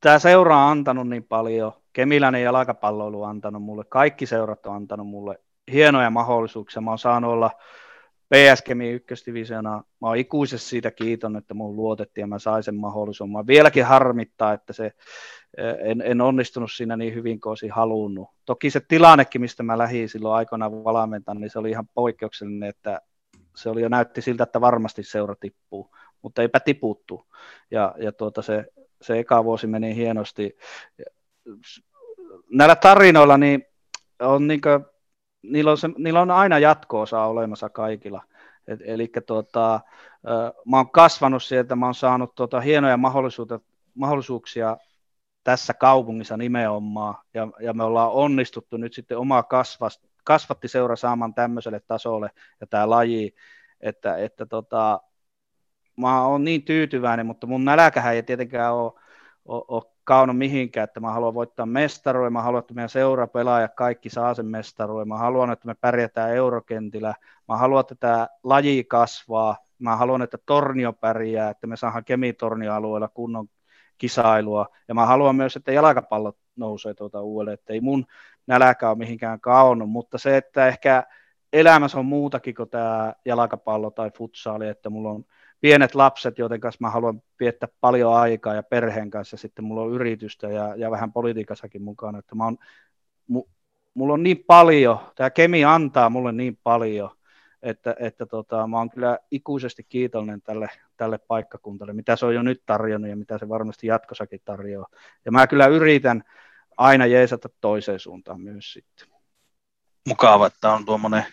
Tämä 0.00 0.18
seura 0.18 0.56
on 0.56 0.70
antanut 0.70 1.08
niin 1.08 1.24
paljon. 1.24 1.72
Kemiläinen 1.92 2.42
jalkapalloilu 2.42 3.22
on 3.22 3.30
antanut 3.30 3.62
mulle, 3.62 3.84
kaikki 3.84 4.26
seurat 4.26 4.66
on 4.66 4.74
antanut 4.76 5.06
mulle 5.06 5.38
hienoja 5.72 6.10
mahdollisuuksia. 6.10 6.82
Mä 6.82 6.90
oon 6.90 6.98
saanut 6.98 7.32
olla 7.32 7.50
PS 8.34 8.62
Kemi 8.62 8.90
ykkösdivisiona. 8.90 9.70
Mä 9.70 10.08
oon 10.08 10.16
ikuisesti 10.16 10.68
siitä 10.68 10.90
kiiton, 10.90 11.36
että 11.36 11.54
mun 11.54 11.76
luotettiin 11.76 12.22
ja 12.22 12.26
mä 12.26 12.38
sain 12.38 12.62
sen 12.62 12.74
mahdollisuuden. 12.74 13.32
Mä 13.32 13.46
vieläkin 13.46 13.84
harmittaa, 13.84 14.52
että 14.52 14.72
se, 14.72 14.92
en, 15.78 16.02
en 16.04 16.20
onnistunut 16.20 16.72
siinä 16.72 16.96
niin 16.96 17.14
hyvin 17.14 17.40
kuin 17.40 17.50
olisin 17.50 17.70
halunnut. 17.70 18.28
Toki 18.44 18.70
se 18.70 18.80
tilannekin, 18.88 19.40
mistä 19.40 19.62
mä 19.62 19.78
lähdin 19.78 20.08
silloin 20.08 20.34
aikoinaan 20.34 20.84
valmentan, 20.84 21.40
niin 21.40 21.50
se 21.50 21.58
oli 21.58 21.70
ihan 21.70 21.88
poikkeuksellinen, 21.94 22.68
että 22.68 23.00
se 23.56 23.68
oli 23.68 23.82
jo 23.82 23.88
näytti 23.88 24.22
siltä, 24.22 24.42
että 24.42 24.60
varmasti 24.60 25.02
seura 25.02 25.34
tippuu, 25.40 25.90
mutta 26.22 26.42
eipä 26.42 26.60
tiputtu. 26.60 27.26
Ja, 27.70 27.94
ja 27.98 28.12
tuota 28.12 28.42
se, 28.42 28.64
se 29.02 29.18
eka 29.18 29.44
vuosi 29.44 29.66
meni 29.66 29.94
hienosti. 29.94 30.56
Näillä 32.50 32.76
tarinoilla 32.76 33.38
niin 33.38 33.64
on 34.20 34.46
niin 34.46 34.60
kuin, 34.60 34.84
niillä, 35.42 35.70
on 35.70 35.78
se, 35.78 35.88
niillä 35.98 36.20
on 36.20 36.30
aina 36.30 36.58
jatko-osa 36.58 37.24
olemassa 37.24 37.68
kaikilla. 37.68 38.22
Et, 38.68 38.80
eli 38.84 39.12
tuota, 39.26 39.80
mä 40.64 40.76
oon 40.76 40.90
kasvanut 40.90 41.42
sieltä, 41.42 41.76
mä 41.76 41.86
oon 41.86 41.94
saanut 41.94 42.34
tuota, 42.34 42.60
hienoja 42.60 42.98
mahdollisuuksia 43.94 44.76
tässä 45.44 45.74
kaupungissa 45.74 46.36
nimenomaan, 46.36 47.14
ja, 47.34 47.48
ja 47.60 47.72
me 47.72 47.84
ollaan 47.84 48.10
onnistuttu 48.10 48.76
nyt 48.76 48.92
sitten 48.92 49.18
omaa 49.18 49.42
kasvast, 49.42 50.04
kasvatti 50.24 50.68
seura 50.68 50.96
saamaan 50.96 51.34
tämmöiselle 51.34 51.80
tasolle 51.80 52.30
ja 52.60 52.66
tämä 52.66 52.90
laji, 52.90 53.34
että, 53.80 54.16
että 54.16 54.46
tota, 54.46 55.00
mä 55.96 56.26
oon 56.26 56.44
niin 56.44 56.62
tyytyväinen, 56.62 57.26
mutta 57.26 57.46
mun 57.46 57.64
nälkähän 57.64 58.14
ei 58.14 58.22
tietenkään 58.22 58.74
ole, 58.74 58.92
ole, 59.50 59.82
kauno 60.04 60.32
mihinkään, 60.32 60.84
että 60.84 61.00
mä 61.00 61.10
haluan 61.10 61.34
voittaa 61.34 61.66
mestaruuden, 61.66 62.32
mä 62.32 62.42
haluan, 62.42 62.60
että 62.60 62.74
meidän 62.74 62.88
seurapelaajat 62.88 63.74
kaikki 63.74 64.10
saa 64.10 64.34
sen 64.34 64.46
mestaruuden, 64.46 65.08
mä 65.08 65.18
haluan, 65.18 65.52
että 65.52 65.66
me 65.66 65.74
pärjätään 65.74 66.30
eurokentillä, 66.30 67.14
mä 67.48 67.56
haluan, 67.56 67.80
että 67.80 67.94
tämä 67.94 68.28
laji 68.44 68.84
kasvaa, 68.84 69.56
mä 69.78 69.96
haluan, 69.96 70.22
että 70.22 70.38
Tornio 70.46 70.92
pärjää, 70.92 71.50
että 71.50 71.66
me 71.66 71.76
saadaan 71.76 72.04
Kemitornio-alueella 72.04 73.08
kunnon 73.08 73.48
kisailua. 73.98 74.66
Ja 74.88 74.94
mä 74.94 75.06
haluan 75.06 75.36
myös, 75.36 75.56
että 75.56 75.72
jalkapallot 75.72 76.36
nousee 76.56 76.94
tuota 76.94 77.20
uudelleen, 77.22 77.54
että 77.54 77.72
ei 77.72 77.80
mun 77.80 78.06
näläkä 78.46 78.88
ole 78.88 78.98
mihinkään 78.98 79.40
kaonnut, 79.40 79.90
mutta 79.90 80.18
se, 80.18 80.36
että 80.36 80.66
ehkä 80.66 81.04
elämässä 81.52 81.98
on 81.98 82.06
muutakin 82.06 82.54
kuin 82.54 82.70
tämä 82.70 83.14
jalkapallo 83.24 83.90
tai 83.90 84.10
futsaali, 84.10 84.68
että 84.68 84.90
mulla 84.90 85.10
on 85.10 85.24
pienet 85.60 85.94
lapset, 85.94 86.38
joiden 86.38 86.60
kanssa 86.60 86.78
mä 86.80 86.90
haluan 86.90 87.22
viettää 87.40 87.68
paljon 87.80 88.14
aikaa 88.14 88.54
ja 88.54 88.62
perheen 88.62 89.10
kanssa, 89.10 89.36
sitten 89.36 89.64
mulla 89.64 89.82
on 89.82 89.92
yritystä 89.92 90.48
ja, 90.48 90.74
ja 90.76 90.90
vähän 90.90 91.12
politiikassakin 91.12 91.82
mukana, 91.82 92.18
että 92.18 92.34
mä 92.34 92.46
on, 92.46 92.58
mu, 93.26 93.44
mulla 93.94 94.14
on 94.14 94.22
niin 94.22 94.44
paljon, 94.46 94.98
tämä 95.14 95.30
kemi 95.30 95.64
antaa 95.64 96.10
mulle 96.10 96.32
niin 96.32 96.58
paljon, 96.62 97.10
että, 97.62 97.96
että 97.98 98.26
tota, 98.26 98.66
mä 98.66 98.78
oon 98.78 98.90
kyllä 98.90 99.18
ikuisesti 99.30 99.84
kiitollinen 99.88 100.42
tälle, 100.42 100.68
tälle 100.96 101.18
paikkakuntalle, 101.18 101.92
mitä 101.92 102.16
se 102.16 102.26
on 102.26 102.34
jo 102.34 102.42
nyt 102.42 102.62
tarjonnut 102.66 103.10
ja 103.10 103.16
mitä 103.16 103.38
se 103.38 103.48
varmasti 103.48 103.86
jatkossakin 103.86 104.40
tarjoaa. 104.44 104.88
Ja 105.24 105.32
mä 105.32 105.46
kyllä 105.46 105.66
yritän 105.66 106.22
aina 106.76 107.06
jeesata 107.06 107.48
toiseen 107.60 108.00
suuntaan 108.00 108.40
myös 108.40 108.72
sitten. 108.72 109.08
Mukava, 110.08 110.46
että 110.46 110.72
on 110.72 110.84
tuommoinen 110.84 111.24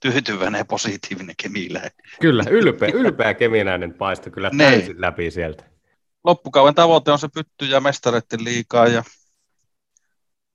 tyytyväinen 0.00 0.58
ja 0.58 0.64
positiivinen 0.64 1.34
kemiläinen. 1.42 1.90
Kyllä, 2.20 2.44
ylpeä, 2.50 2.88
ylpeä 2.94 3.34
keminäinen 3.34 3.94
paisto 3.94 4.30
kyllä 4.30 4.50
niin. 4.50 4.58
täysin 4.58 5.00
läpi 5.00 5.30
sieltä. 5.30 5.64
Loppukauden 6.24 6.74
tavoite 6.74 7.12
on 7.12 7.18
se 7.18 7.28
pytty 7.34 7.64
ja 7.64 7.80
mestareiden 7.80 8.44
liikaa 8.44 8.86
ja 8.86 9.02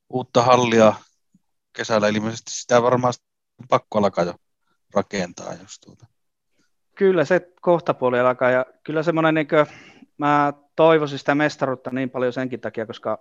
uutta 0.09 0.41
hallia 0.41 0.93
kesällä. 1.73 2.07
Ilmeisesti 2.07 2.51
sitä 2.51 2.81
varmaan 2.81 3.13
pakko 3.69 3.99
alkaa 3.99 4.23
jo 4.25 4.33
rakentaa. 4.93 5.53
Jos 5.53 5.79
tuota. 5.79 6.05
Kyllä 6.95 7.25
se 7.25 7.51
kohtapuoli 7.61 8.19
alkaa 8.19 8.49
ja 8.49 8.65
kyllä 8.83 9.03
semmoinen, 9.03 9.35
niin 9.35 9.47
kuin, 9.47 9.65
mä 10.17 10.53
toivoisin 10.75 11.19
sitä 11.19 11.35
mestaruutta 11.35 11.91
niin 11.91 12.09
paljon 12.09 12.33
senkin 12.33 12.61
takia, 12.61 12.85
koska 12.85 13.19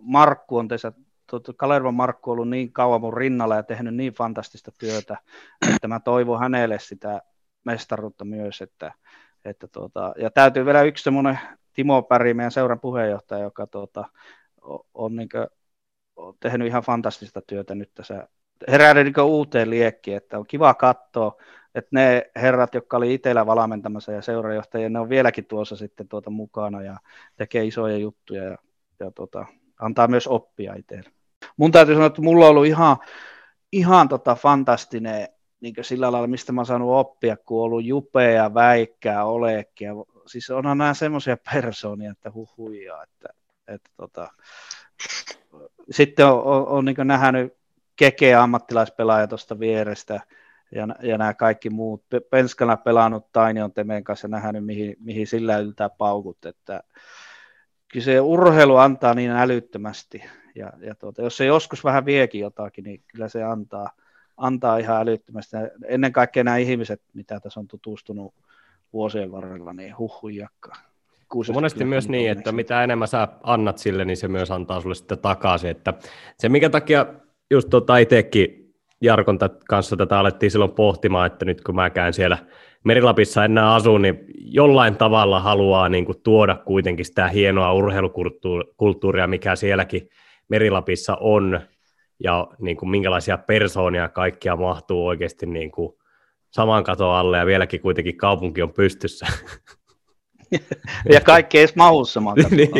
Markku 0.00 0.56
on 0.56 0.68
tässä 0.68 0.92
tuota, 1.30 1.52
Kalervan 1.52 1.94
Markku 1.94 2.30
on 2.30 2.34
ollut 2.34 2.50
niin 2.50 2.72
kauan 2.72 3.00
mun 3.00 3.16
rinnalla 3.16 3.56
ja 3.56 3.62
tehnyt 3.62 3.94
niin 3.94 4.12
fantastista 4.12 4.72
työtä, 4.78 5.16
että 5.74 5.88
mä 5.88 6.00
toivon 6.00 6.40
hänelle 6.40 6.78
sitä 6.78 7.22
mestaruutta 7.64 8.24
myös. 8.24 8.62
Että, 8.62 8.92
että 9.44 9.68
tuota, 9.68 10.14
ja 10.16 10.30
täytyy 10.30 10.64
vielä 10.64 10.82
yksi 10.82 11.04
semmoinen 11.04 11.38
Timo 11.72 12.02
Päri, 12.02 12.34
meidän 12.34 12.52
seuran 12.52 12.80
puheenjohtaja, 12.80 13.42
joka 13.42 13.66
tuota, 13.66 14.04
on, 14.94 15.16
niin 15.16 15.28
kuin, 15.28 15.46
on 16.16 16.34
tehnyt 16.40 16.66
ihan 16.66 16.82
fantastista 16.82 17.40
työtä 17.46 17.74
nyt 17.74 17.90
tässä 17.94 18.28
heräänyt 18.68 19.04
niin 19.04 19.24
uuteen 19.24 19.70
liekkiin, 19.70 20.16
että 20.16 20.38
on 20.38 20.46
kiva 20.46 20.74
katsoa, 20.74 21.36
että 21.74 21.88
ne 21.92 22.30
herrat, 22.36 22.74
jotka 22.74 22.96
oli 22.96 23.14
itsellä 23.14 23.46
valmentamassa 23.46 24.12
ja 24.12 24.22
seurajohtajia, 24.22 24.88
ne 24.88 25.00
on 25.00 25.08
vieläkin 25.08 25.44
tuossa 25.44 25.76
sitten 25.76 26.08
tuota 26.08 26.30
mukana 26.30 26.82
ja 26.82 26.96
tekee 27.36 27.64
isoja 27.64 27.96
juttuja 27.96 28.44
ja, 28.44 28.56
ja 29.00 29.10
tuota, 29.10 29.46
antaa 29.80 30.08
myös 30.08 30.26
oppia 30.26 30.74
itselle. 30.74 31.10
Mun 31.56 31.72
täytyy 31.72 31.94
sanoa, 31.94 32.06
että 32.06 32.22
mulla 32.22 32.44
on 32.44 32.50
ollut 32.50 32.66
ihan, 32.66 32.96
ihan 33.72 34.08
tota 34.08 34.34
fantastinen 34.34 35.28
niin 35.60 35.74
sillä 35.80 36.12
lailla, 36.12 36.26
mistä 36.26 36.52
mä 36.52 36.60
oon 36.60 36.66
saanut 36.66 36.94
oppia, 36.94 37.36
kun 37.36 37.58
on 37.58 37.64
ollut 37.64 37.84
jupea, 37.84 38.54
väikkää, 38.54 39.24
oleekkia. 39.24 39.92
Siis 40.26 40.50
onhan 40.50 40.78
nämä 40.78 40.94
semmoisia 40.94 41.36
persoonia, 41.52 42.10
että 42.10 42.32
huhuja, 42.34 43.02
että, 43.02 43.28
että 43.68 43.90
tota, 43.96 44.28
sitten 45.90 46.26
on, 46.26 46.42
on, 46.42 46.68
on 46.68 46.84
niin 46.84 46.96
nähnyt 47.04 47.58
kekeä 47.96 48.42
ammattilaispelaaja 48.42 49.26
tuosta 49.26 49.58
vierestä 49.58 50.20
ja, 50.74 50.88
ja 51.02 51.18
nämä 51.18 51.34
kaikki 51.34 51.70
muut. 51.70 52.04
Penskana 52.30 52.76
pelannut 52.76 53.32
Tainion 53.32 53.72
Temeen 53.72 54.04
kanssa 54.04 54.24
ja 54.24 54.30
nähnyt, 54.30 54.64
mihin, 54.64 54.96
mihin 55.00 55.26
sillä 55.26 55.58
yltää 55.58 55.88
paukut, 55.88 56.44
että 56.44 56.80
kyllä 57.92 58.04
se 58.04 58.20
urheilu 58.20 58.76
antaa 58.76 59.14
niin 59.14 59.30
älyttömästi 59.30 60.22
ja, 60.58 60.72
ja 60.80 60.94
tuota, 60.94 61.22
jos 61.22 61.36
se 61.36 61.44
joskus 61.44 61.84
vähän 61.84 62.04
viekin 62.04 62.40
jotakin, 62.40 62.84
niin 62.84 63.02
kyllä 63.06 63.28
se 63.28 63.42
antaa, 63.42 63.90
antaa 64.36 64.78
ihan 64.78 65.00
älyttömästi. 65.00 65.56
Ennen 65.86 66.12
kaikkea 66.12 66.44
nämä 66.44 66.56
ihmiset, 66.56 67.02
mitä 67.14 67.40
tässä 67.40 67.60
on 67.60 67.68
tutustunut 67.68 68.34
vuosien 68.92 69.32
varrella, 69.32 69.72
niin 69.72 69.98
huhujakka. 69.98 70.72
Monesti 71.52 71.84
myös 71.84 72.08
niin, 72.08 72.30
että 72.30 72.52
mitä 72.52 72.84
enemmän 72.84 73.08
sä 73.08 73.28
annat 73.42 73.78
sille, 73.78 74.04
niin 74.04 74.16
se 74.16 74.28
myös 74.28 74.50
antaa 74.50 74.80
sulle 74.80 74.94
sitten 74.94 75.18
takaisin. 75.18 75.70
Että 75.70 75.94
se, 76.38 76.48
minkä 76.48 76.70
takia 76.70 77.06
just 77.50 77.70
tota 77.70 77.98
itsekin 77.98 78.74
Jarkon 79.00 79.38
kanssa 79.68 79.96
tätä 79.96 80.18
alettiin 80.18 80.50
silloin 80.50 80.72
pohtimaan, 80.72 81.26
että 81.26 81.44
nyt 81.44 81.60
kun 81.60 81.74
mä 81.74 81.90
käyn 81.90 82.12
siellä 82.12 82.38
Merilapissa 82.84 83.44
enää 83.44 83.74
asu, 83.74 83.98
niin 83.98 84.24
jollain 84.34 84.96
tavalla 84.96 85.40
haluaa 85.40 85.88
niin 85.88 86.04
kuin 86.04 86.22
tuoda 86.22 86.56
kuitenkin 86.56 87.04
sitä 87.04 87.28
hienoa 87.28 87.72
urheilukulttuuria, 87.72 89.26
mikä 89.26 89.56
sielläkin 89.56 90.08
Merilapissa 90.48 91.16
on, 91.20 91.60
ja 92.24 92.48
niin 92.58 92.76
kuin 92.76 92.90
minkälaisia 92.90 93.38
persoonia 93.38 94.08
kaikkia 94.08 94.56
mahtuu 94.56 95.06
oikeasti 95.06 95.46
niin 95.46 95.70
kuin 95.70 95.92
saman 96.50 96.84
katon 96.84 97.14
alle, 97.14 97.38
ja 97.38 97.46
vieläkin 97.46 97.80
kuitenkin 97.80 98.16
kaupunki 98.16 98.62
on 98.62 98.72
pystyssä. 98.72 99.26
ja 101.12 101.20
kaikki 101.20 101.58
ei 101.58 101.62
edes 101.62 101.76
mahu 101.76 102.04
saman 102.04 102.36
niin, 102.50 102.70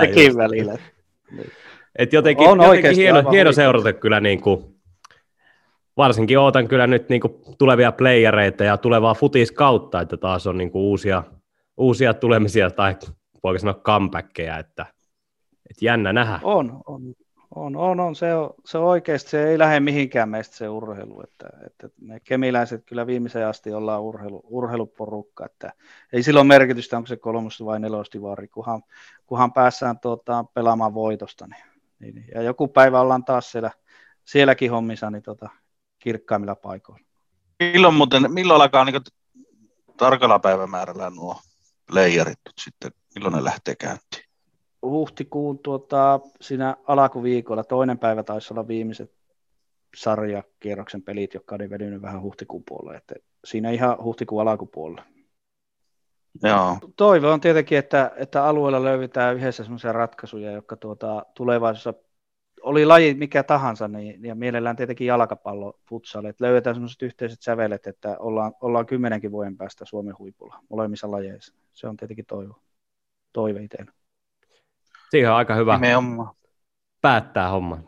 Sekin 0.00 0.36
välillä. 0.36 0.78
Et 1.98 2.12
jotenkin, 2.12 2.48
on 2.48 2.62
jotenkin 2.62 2.96
hieno, 2.96 3.30
hieno 3.30 3.52
seurata 3.52 3.92
kyllä 3.92 4.20
niin 4.20 4.40
kuin, 4.40 4.64
varsinkin 5.96 6.38
ootan 6.38 6.68
kyllä 6.68 6.86
nyt 6.86 7.08
niin 7.08 7.20
kuin 7.20 7.34
tulevia 7.58 7.92
playereita 7.92 8.64
ja 8.64 8.76
tulevaa 8.76 9.14
futis 9.14 9.52
kautta, 9.52 10.00
että 10.00 10.16
taas 10.16 10.46
on 10.46 10.58
niin 10.58 10.70
kuin 10.70 10.82
uusia, 10.82 11.22
uusia 11.76 12.14
tulemisia 12.14 12.70
tai 12.70 12.96
voiko 13.44 13.58
sanoa 13.58 13.74
comebackkejä, 13.74 14.58
että, 14.58 14.86
että 15.70 15.84
jännä 15.84 16.12
nähdä. 16.12 16.40
On, 16.42 16.80
on, 16.86 17.14
on, 17.54 17.76
on, 17.76 18.00
on. 18.00 18.16
Se, 18.16 18.34
on, 18.34 18.54
se 18.64 18.78
on 18.78 18.84
oikeasti, 18.84 19.30
se 19.30 19.48
ei 19.48 19.58
lähde 19.58 19.80
mihinkään 19.80 20.28
meistä 20.28 20.56
se 20.56 20.68
urheilu, 20.68 21.22
että, 21.22 21.48
että 21.66 21.88
me 22.00 22.20
kemiläiset 22.20 22.84
kyllä 22.86 23.06
viimeiseen 23.06 23.46
asti 23.46 23.72
ollaan 23.72 24.02
urheilu, 24.02 24.42
urheiluporukka, 24.44 25.46
että 25.46 25.72
ei 26.12 26.22
silloin 26.22 26.46
merkitystä, 26.46 26.96
onko 26.96 27.06
se 27.06 27.16
kolmosti 27.16 27.64
vai 27.64 27.80
nelostivaari, 27.80 28.48
kunhan, 28.48 28.82
kunhan 29.26 29.52
päässään 29.52 29.98
tuota, 29.98 30.44
pelaamaan 30.54 30.94
voitosta, 30.94 31.46
niin 31.46 31.68
niin, 31.98 32.14
niin, 32.14 32.26
ja 32.34 32.42
joku 32.42 32.68
päivä 32.68 33.00
ollaan 33.00 33.24
taas 33.24 33.50
siellä, 33.50 33.70
sielläkin 34.24 34.70
hommissa 34.70 35.10
niin 35.10 35.22
tota, 35.22 35.48
kirkkaimmilla 35.98 36.54
paikoilla. 36.54 37.04
Milloin, 37.60 37.94
muuten, 37.94 38.32
milloin 38.32 38.62
alkaa 38.62 38.84
niin 38.84 39.02
tarkalla 39.96 40.38
päivämäärällä 40.38 41.10
nuo 41.10 41.40
leijarit 41.90 42.40
sitten, 42.60 42.92
milloin 43.14 43.34
ne 43.34 43.44
lähtee 43.44 43.76
käyntiin? 43.76 44.27
Huhtikuun 44.82 45.58
tuota, 45.58 46.20
siinä 46.40 46.76
alkuviikolla, 46.86 47.64
toinen 47.64 47.98
päivä 47.98 48.22
taisi 48.22 48.54
olla 48.54 48.68
viimeiset 48.68 49.12
sarjakierroksen 49.96 51.02
pelit, 51.02 51.34
jotka 51.34 51.54
oli 51.54 51.70
vedynyt 51.70 52.02
vähän 52.02 52.22
huhtikuun 52.22 52.62
puolelle. 52.68 52.96
Että 52.96 53.14
siinä 53.44 53.70
ihan 53.70 54.04
huhtikuun 54.04 54.48
alkupuolella. 54.48 55.04
Joo. 56.42 56.78
Toive 56.96 57.26
on 57.26 57.40
tietenkin, 57.40 57.78
että, 57.78 58.12
että 58.16 58.44
alueella 58.44 58.84
löydetään 58.84 59.36
yhdessä 59.36 59.64
sellaisia 59.64 59.92
ratkaisuja, 59.92 60.52
jotka 60.52 60.76
tuota, 60.76 61.26
tulevaisuudessa 61.34 61.94
oli 62.62 62.86
laji 62.86 63.14
mikä 63.14 63.42
tahansa, 63.42 63.88
niin, 63.88 64.24
ja 64.24 64.34
mielellään 64.34 64.76
tietenkin 64.76 65.06
jalkapallo, 65.06 65.78
futsal, 65.88 66.24
että 66.24 66.44
löydetään 66.44 66.76
sellaiset 66.76 67.02
yhteiset 67.02 67.42
sävelet, 67.42 67.86
että 67.86 68.16
ollaan, 68.18 68.52
ollaan 68.60 68.86
kymmenenkin 68.86 69.32
vuoden 69.32 69.56
päästä 69.56 69.84
Suomen 69.84 70.18
huipulla 70.18 70.58
molemmissa 70.70 71.10
lajeissa. 71.10 71.54
Se 71.72 71.88
on 71.88 71.96
tietenkin 71.96 72.26
toivo, 72.26 72.62
toive 73.32 73.62
itse. 73.62 73.78
Siihen 75.10 75.30
on 75.30 75.36
aika 75.36 75.54
hyvä 75.54 75.74
Nimenomaan. 75.74 76.34
päättää 77.00 77.48
homma. 77.50 77.78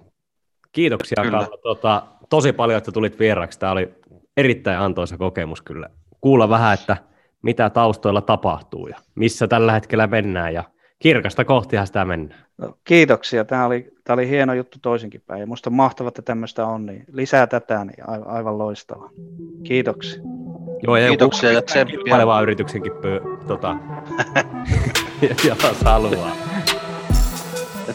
Kiitoksia 0.73 1.25
Kalle, 1.31 1.49
tota, 1.63 2.03
tosi 2.31 2.53
paljon, 2.53 2.79
että 2.79 2.93
tulit 2.93 3.19
vieraksi. 3.19 3.59
Tämä 3.59 3.73
oli 3.73 3.95
erittäin 4.37 4.79
antoisa 4.79 5.17
kokemus 5.19 5.63
kyllä. 5.63 5.89
Kuulla 6.21 6.49
vähän, 6.49 6.75
että 6.75 6.97
mitä 7.43 7.71
taustoilla 7.71 8.21
tapahtuu 8.21 8.87
ja 8.87 8.97
missä 9.15 9.49
tällä 9.49 9.73
hetkellä 9.73 10.07
mennään 10.07 10.55
ja 10.55 10.65
kirkasta 10.99 11.45
kohtihan 11.45 11.87
sitä 11.87 12.05
mennään. 12.05 12.41
No, 12.59 12.75
kiitoksia. 12.85 13.45
Tämä 13.45 13.67
oli, 13.67 13.93
tämä 14.05 14.15
oli 14.15 14.29
hieno 14.29 14.55
juttu 14.55 14.79
toisinkin 14.83 15.23
päin. 15.27 15.41
Minusta 15.41 15.71
on 15.71 15.75
mahtavaa, 15.75 16.09
että 16.09 16.23
tämmöistä 16.23 16.67
on. 16.67 16.87
Niin 16.87 17.05
lisää 17.13 17.47
tätä, 17.47 17.85
niin 17.85 18.09
aivan 18.27 18.59
loistavaa. 18.59 19.11
Kiitoksia. 19.63 20.23
Joo, 20.83 20.97
ja 20.97 21.09
Kiitoksia 21.09 21.53
ja 21.53 21.63
tsemppiä. 21.63 22.43
yrityksenkin 22.43 22.93
pyy, 23.03 23.21
tota, 23.47 23.77
jos 25.45 25.83
haluaa. 25.85 26.50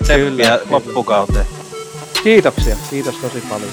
Tsemppiä 0.04 0.60
loppukauteen. 0.70 1.46
Kiitoksia. 2.24 2.76
Kiitos 2.90 3.16
tosi 3.16 3.44
paljon. 3.50 3.70